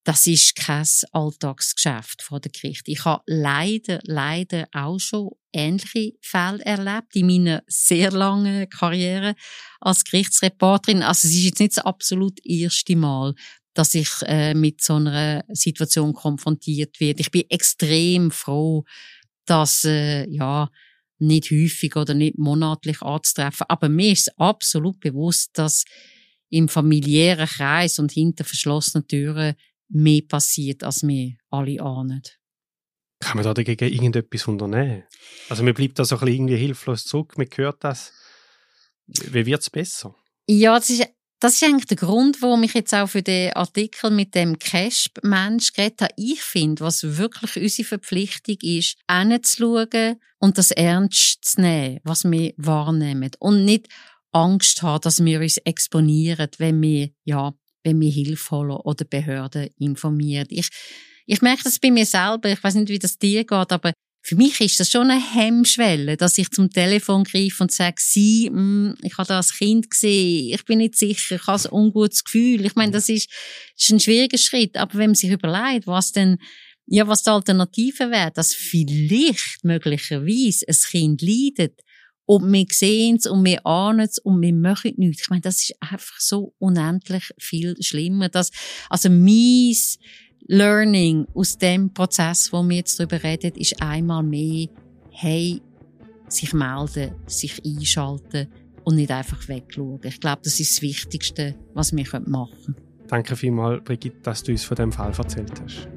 Das 0.04 0.26
ist 0.26 0.56
kein 0.56 0.86
Alltagsgeschäft 1.12 2.20
vor 2.22 2.38
der 2.38 2.52
Gericht. 2.52 2.88
Ich 2.88 3.04
habe 3.06 3.22
leider, 3.26 4.00
leider 4.02 4.68
auch 4.72 4.98
schon 4.98 5.30
ähnliche 5.54 6.12
Fälle 6.20 6.62
erlebt 6.64 7.14
in 7.16 7.26
meiner 7.26 7.62
sehr 7.66 8.10
langen 8.10 8.68
Karriere 8.68 9.34
als 9.80 10.04
Gerichtsreporterin. 10.04 11.02
Also 11.02 11.28
es 11.28 11.34
ist 11.34 11.44
jetzt 11.44 11.60
nicht 11.60 11.76
das 11.76 11.84
absolut 11.84 12.44
erste 12.44 12.96
Mal, 12.96 13.34
dass 13.74 13.94
ich 13.94 14.08
äh, 14.22 14.54
mit 14.54 14.80
so 14.82 14.94
einer 14.94 15.44
Situation 15.48 16.12
konfrontiert 16.12 17.00
werde. 17.00 17.20
Ich 17.20 17.30
bin 17.30 17.44
extrem 17.50 18.30
froh, 18.30 18.84
dass 19.46 19.84
äh, 19.84 20.28
ja 20.28 20.70
nicht 21.18 21.50
häufig 21.50 21.96
oder 21.96 22.14
nicht 22.14 22.38
monatlich 22.38 23.02
anzutreffen. 23.02 23.66
Aber 23.68 23.88
mir 23.88 24.12
ist 24.12 24.38
absolut 24.38 25.00
bewusst, 25.00 25.50
dass 25.54 25.84
im 26.50 26.68
familiären 26.68 27.46
Kreis 27.46 27.98
und 27.98 28.12
hinter 28.12 28.44
verschlossenen 28.44 29.06
Türen 29.06 29.54
mehr 29.88 30.22
passiert, 30.26 30.82
als 30.84 31.02
wir 31.02 31.34
alle 31.50 31.80
ahnen. 31.80 32.22
Kann 33.20 33.36
man 33.36 33.44
da 33.44 33.54
dagegen 33.54 33.92
irgendetwas 33.92 34.46
unternehmen? 34.46 35.04
Also 35.48 35.62
man 35.62 35.74
bleibt 35.74 35.98
da 35.98 36.04
so 36.04 36.16
ein 36.16 36.20
bisschen 36.20 36.34
irgendwie 36.34 36.56
hilflos 36.56 37.04
zurück, 37.04 37.38
man 37.38 37.48
hört 37.54 37.82
das 37.82 38.12
Wie 39.06 39.46
wird 39.46 39.62
es 39.62 39.70
besser? 39.70 40.14
Ja, 40.46 40.78
das 40.78 40.90
ist, 40.90 41.08
das 41.44 41.56
ist 41.56 41.64
eigentlich 41.64 41.84
der 41.84 41.98
Grund, 41.98 42.40
warum 42.40 42.62
ich 42.62 42.72
jetzt 42.72 42.94
auch 42.94 43.06
für 43.06 43.20
den 43.20 43.52
Artikel 43.52 44.10
mit 44.10 44.34
dem 44.34 44.58
Casp-Mensch 44.58 45.74
geredet 45.74 46.00
habe. 46.00 46.14
Ich 46.16 46.40
finde, 46.40 46.82
was 46.82 47.18
wirklich 47.18 47.62
unsere 47.62 47.86
Verpflichtung 47.86 48.56
ist, 48.62 48.96
hinzuschauen 49.10 50.16
und 50.38 50.56
das 50.56 50.70
ernst 50.70 51.44
zu 51.44 51.60
nehmen, 51.60 52.00
was 52.02 52.24
wir 52.24 52.54
wahrnehmen. 52.56 53.30
Und 53.40 53.66
nicht 53.66 53.88
Angst 54.32 54.80
haben, 54.80 55.02
dass 55.02 55.22
wir 55.22 55.38
uns 55.38 55.58
exponieren, 55.58 56.48
wenn 56.56 56.80
wir, 56.80 57.10
ja, 57.24 57.52
wenn 57.82 58.00
wir 58.00 58.10
Hilfe 58.10 58.56
holen 58.56 58.78
oder 58.82 59.04
Behörden 59.04 59.68
informieren. 59.78 60.46
Ich, 60.48 60.70
ich 61.26 61.42
merke 61.42 61.64
das 61.64 61.78
bei 61.78 61.90
mir 61.90 62.06
selber. 62.06 62.48
Ich 62.48 62.64
weiß 62.64 62.76
nicht, 62.76 62.88
wie 62.88 62.98
das 62.98 63.18
dir 63.18 63.44
geht, 63.44 63.52
aber 63.70 63.92
für 64.26 64.36
mich 64.36 64.58
ist 64.62 64.80
das 64.80 64.90
schon 64.90 65.10
eine 65.10 65.20
Hemmschwelle, 65.20 66.16
dass 66.16 66.38
ich 66.38 66.50
zum 66.50 66.70
Telefon 66.70 67.24
greife 67.24 67.62
und 67.62 67.70
sage, 67.70 67.96
sie, 67.98 68.48
mh, 68.50 68.60
mm, 68.60 68.94
ich 69.02 69.18
habe 69.18 69.28
das 69.28 69.52
Kind 69.52 69.90
gesehen, 69.90 70.54
ich 70.54 70.64
bin 70.64 70.78
nicht 70.78 70.96
sicher, 70.96 71.36
ich 71.36 71.46
habe 71.46 71.62
ein 71.62 71.72
ungutes 71.72 72.24
Gefühl. 72.24 72.64
Ich 72.64 72.74
meine, 72.74 72.92
das 72.92 73.10
ist, 73.10 73.28
das 73.76 73.84
ist 73.84 73.92
ein 73.92 74.00
schwieriger 74.00 74.38
Schritt. 74.38 74.78
Aber 74.78 74.94
wenn 74.94 75.10
man 75.10 75.14
sich 75.14 75.30
überlegt, 75.30 75.86
was 75.86 76.12
denn, 76.12 76.38
ja, 76.86 77.06
was 77.06 77.22
die 77.22 77.30
Alternative 77.30 78.10
wäre, 78.10 78.30
dass 78.30 78.54
vielleicht 78.54 79.62
möglicherweise 79.62 80.66
ein 80.68 80.76
Kind 80.90 81.20
leidet, 81.20 81.82
und 82.26 82.50
wir 82.50 82.64
sehen 82.70 83.16
es 83.16 83.26
und 83.26 83.44
wir 83.44 83.66
ahnen 83.66 84.00
es 84.00 84.18
und 84.18 84.40
wir 84.40 84.54
machen 84.54 84.94
nichts. 84.96 85.22
Ich 85.22 85.28
meine, 85.28 85.42
das 85.42 85.56
ist 85.56 85.74
einfach 85.80 86.18
so 86.18 86.54
unendlich 86.58 87.24
viel 87.38 87.76
schlimmer. 87.80 88.30
Dass, 88.30 88.50
also 88.88 89.10
mein 89.10 89.74
Learning 90.46 91.26
aus 91.34 91.56
dem 91.56 91.92
Prozess, 91.92 92.52
wo 92.52 92.62
wir 92.62 92.76
jetzt 92.76 93.00
darüber 93.00 93.22
reden, 93.22 93.52
ist 93.56 93.80
einmal 93.80 94.22
mehr, 94.22 94.68
hey, 95.10 95.62
sich 96.28 96.52
melden, 96.52 97.12
sich 97.26 97.62
einschalten 97.64 98.48
und 98.84 98.96
nicht 98.96 99.10
einfach 99.10 99.48
wegschauen. 99.48 100.00
Ich 100.04 100.20
glaube, 100.20 100.42
das 100.44 100.60
ist 100.60 100.76
das 100.76 100.82
Wichtigste, 100.82 101.54
was 101.72 101.96
wir 101.96 102.04
machen 102.26 102.54
können. 102.64 102.76
Danke 103.08 103.36
vielmals, 103.36 103.84
Brigitte, 103.84 104.18
dass 104.22 104.42
du 104.42 104.52
uns 104.52 104.64
von 104.64 104.76
dem 104.76 104.92
Fall 104.92 105.12
erzählt 105.16 105.52
hast. 105.62 105.88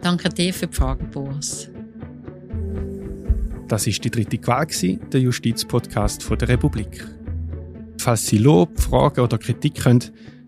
Danke 0.00 0.28
dir 0.28 0.52
für 0.52 0.66
die 0.66 0.74
Frage, 0.74 1.04
Boris. 1.04 1.70
Das 3.68 3.86
ist 3.86 4.04
die 4.04 4.10
dritte 4.10 4.38
Qual, 4.38 4.66
der 4.66 5.20
Justizpodcast 5.20 6.28
der 6.28 6.48
Republik. 6.48 7.06
Falls 7.98 8.26
Sie 8.26 8.38
Lob, 8.38 8.78
Fragen 8.78 9.20
oder 9.20 9.38
Kritik 9.38 9.84
haben, 9.84 10.00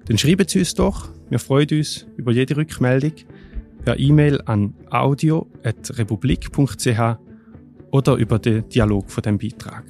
dann 0.07 0.19
schreiben 0.19 0.47
Sie 0.49 0.59
uns 0.59 0.75
doch. 0.75 1.09
Wir 1.31 1.39
freuen 1.39 1.69
uns 1.71 2.07
über 2.17 2.33
jede 2.33 2.57
Rückmeldung 2.57 3.13
per 3.87 3.99
E-Mail 4.01 4.42
an 4.46 4.75
audio.republik.ch 4.90 7.18
oder 7.92 8.16
über 8.16 8.40
den 8.40 8.68
Dialog 8.68 9.09
von 9.09 9.22
dem 9.22 9.38
Beitrag. 9.38 9.85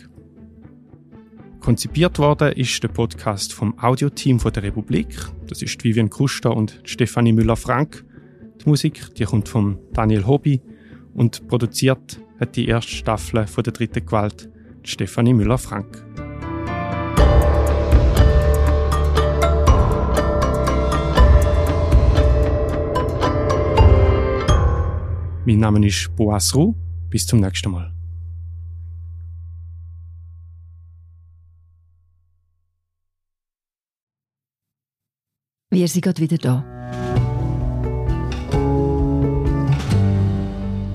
Konzipiert 1.61 2.18
worden 2.18 2.52
ist 2.52 2.82
der 2.82 2.88
Podcast 2.88 3.54
vom 3.54 3.78
Audioteam 3.78 4.38
der 4.38 4.62
Republik. 4.62 5.16
Das 5.48 5.62
ist 5.62 5.82
Vivian 5.82 6.11
Kuster 6.11 6.54
und 6.54 6.78
Stefanie 6.85 7.32
Müller-Frank. 7.32 8.04
Die 8.62 8.68
Musik 8.68 9.14
die 9.14 9.24
kommt 9.24 9.48
von 9.48 9.78
Daniel 9.94 10.26
Hobby 10.26 10.61
und 11.14 11.48
produziert 11.48 12.20
hat 12.38 12.54
die 12.54 12.68
erste 12.68 12.92
Staffel 12.92 13.46
von 13.46 13.64
der 13.64 13.72
dritten 13.72 14.04
Gewalt 14.04 14.50
Stefanie 14.82 15.32
Müller-Frank. 15.32 16.25
Mein 25.48 25.61
Name 25.61 25.87
ist 25.87 26.11
Boas 26.16 26.52
Ruh. 26.56 26.74
Bis 27.09 27.24
zum 27.24 27.38
nächsten 27.38 27.70
Mal. 27.70 27.94
Wir 35.70 35.87
sind 35.87 36.02
gerade 36.02 36.20
wieder 36.20 36.37
da. 36.37 36.64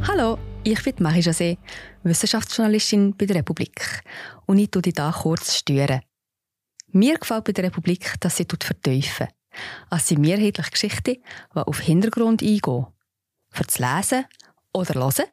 Hallo, 0.06 0.38
ich 0.66 0.84
bin 0.84 0.96
Marie 1.00 1.22
José, 1.22 1.58
Wissenschaftsjournalistin 2.04 3.16
bei 3.16 3.28
der 3.28 3.38
Republik. 3.38 4.04
Und 4.48 4.60
ich 4.60 4.70
tue 4.70 4.82
dich 4.82 4.96
hier 4.98 5.16
kurz 5.18 5.56
steuern. 5.56 6.02
Mir 6.90 7.18
gefällt 7.18 7.46
bei 7.46 7.54
der 7.54 7.64
Republik, 7.64 8.16
dass 8.20 8.36
sie 8.36 8.46
vertiefen. 8.46 9.30
Es 9.90 10.10
sind 10.10 10.20
mehrheitliche 10.20 10.72
Geschichten, 10.72 11.16
die 11.56 11.58
auf 11.58 11.80
Hintergrund 11.80 12.44
eingehen. 12.44 12.88
Für 13.52 13.64
das 13.64 13.80
Lesen 13.80 14.26
oder 14.74 14.96
hören, 14.96 15.26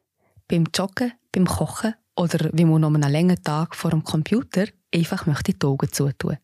beim 0.47 0.65
Joggen, 0.73 1.13
beim 1.31 1.45
Kochen 1.45 1.95
oder 2.15 2.49
wie 2.53 2.65
man 2.65 2.81
noch 2.81 2.93
einen 2.93 3.11
langen 3.11 3.41
Tag 3.43 3.75
vor 3.75 3.91
dem 3.91 4.03
Computer 4.03 4.65
einfach 4.93 5.25
möchte 5.25 5.53
die 5.53 5.65
Augen 5.65 5.91
zutun. 5.91 6.37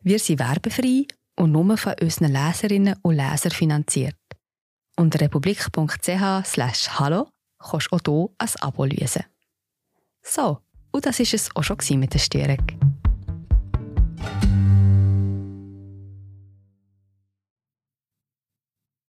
Wir 0.00 0.18
sind 0.18 0.38
werbefrei 0.38 1.06
und 1.36 1.52
nur 1.52 1.76
von 1.76 1.94
unseren 2.00 2.32
Leserinnen 2.32 2.96
und 3.02 3.16
Lesern 3.16 3.52
finanziert. 3.52 4.16
Unter 4.96 5.20
republik.ch 5.20 6.98
hallo 6.98 7.28
kannst 7.58 7.88
du 7.90 7.96
auch 7.96 8.00
hier 8.04 8.30
ein 8.38 8.48
Abo 8.60 8.84
lösen. 8.84 9.24
So, 10.22 10.58
und 10.90 11.06
das 11.06 11.18
war 11.18 11.34
es 11.34 11.50
auch 11.54 11.62
schon 11.62 11.98
mit 12.00 12.14
der 12.14 12.18
Störung. 12.18 12.95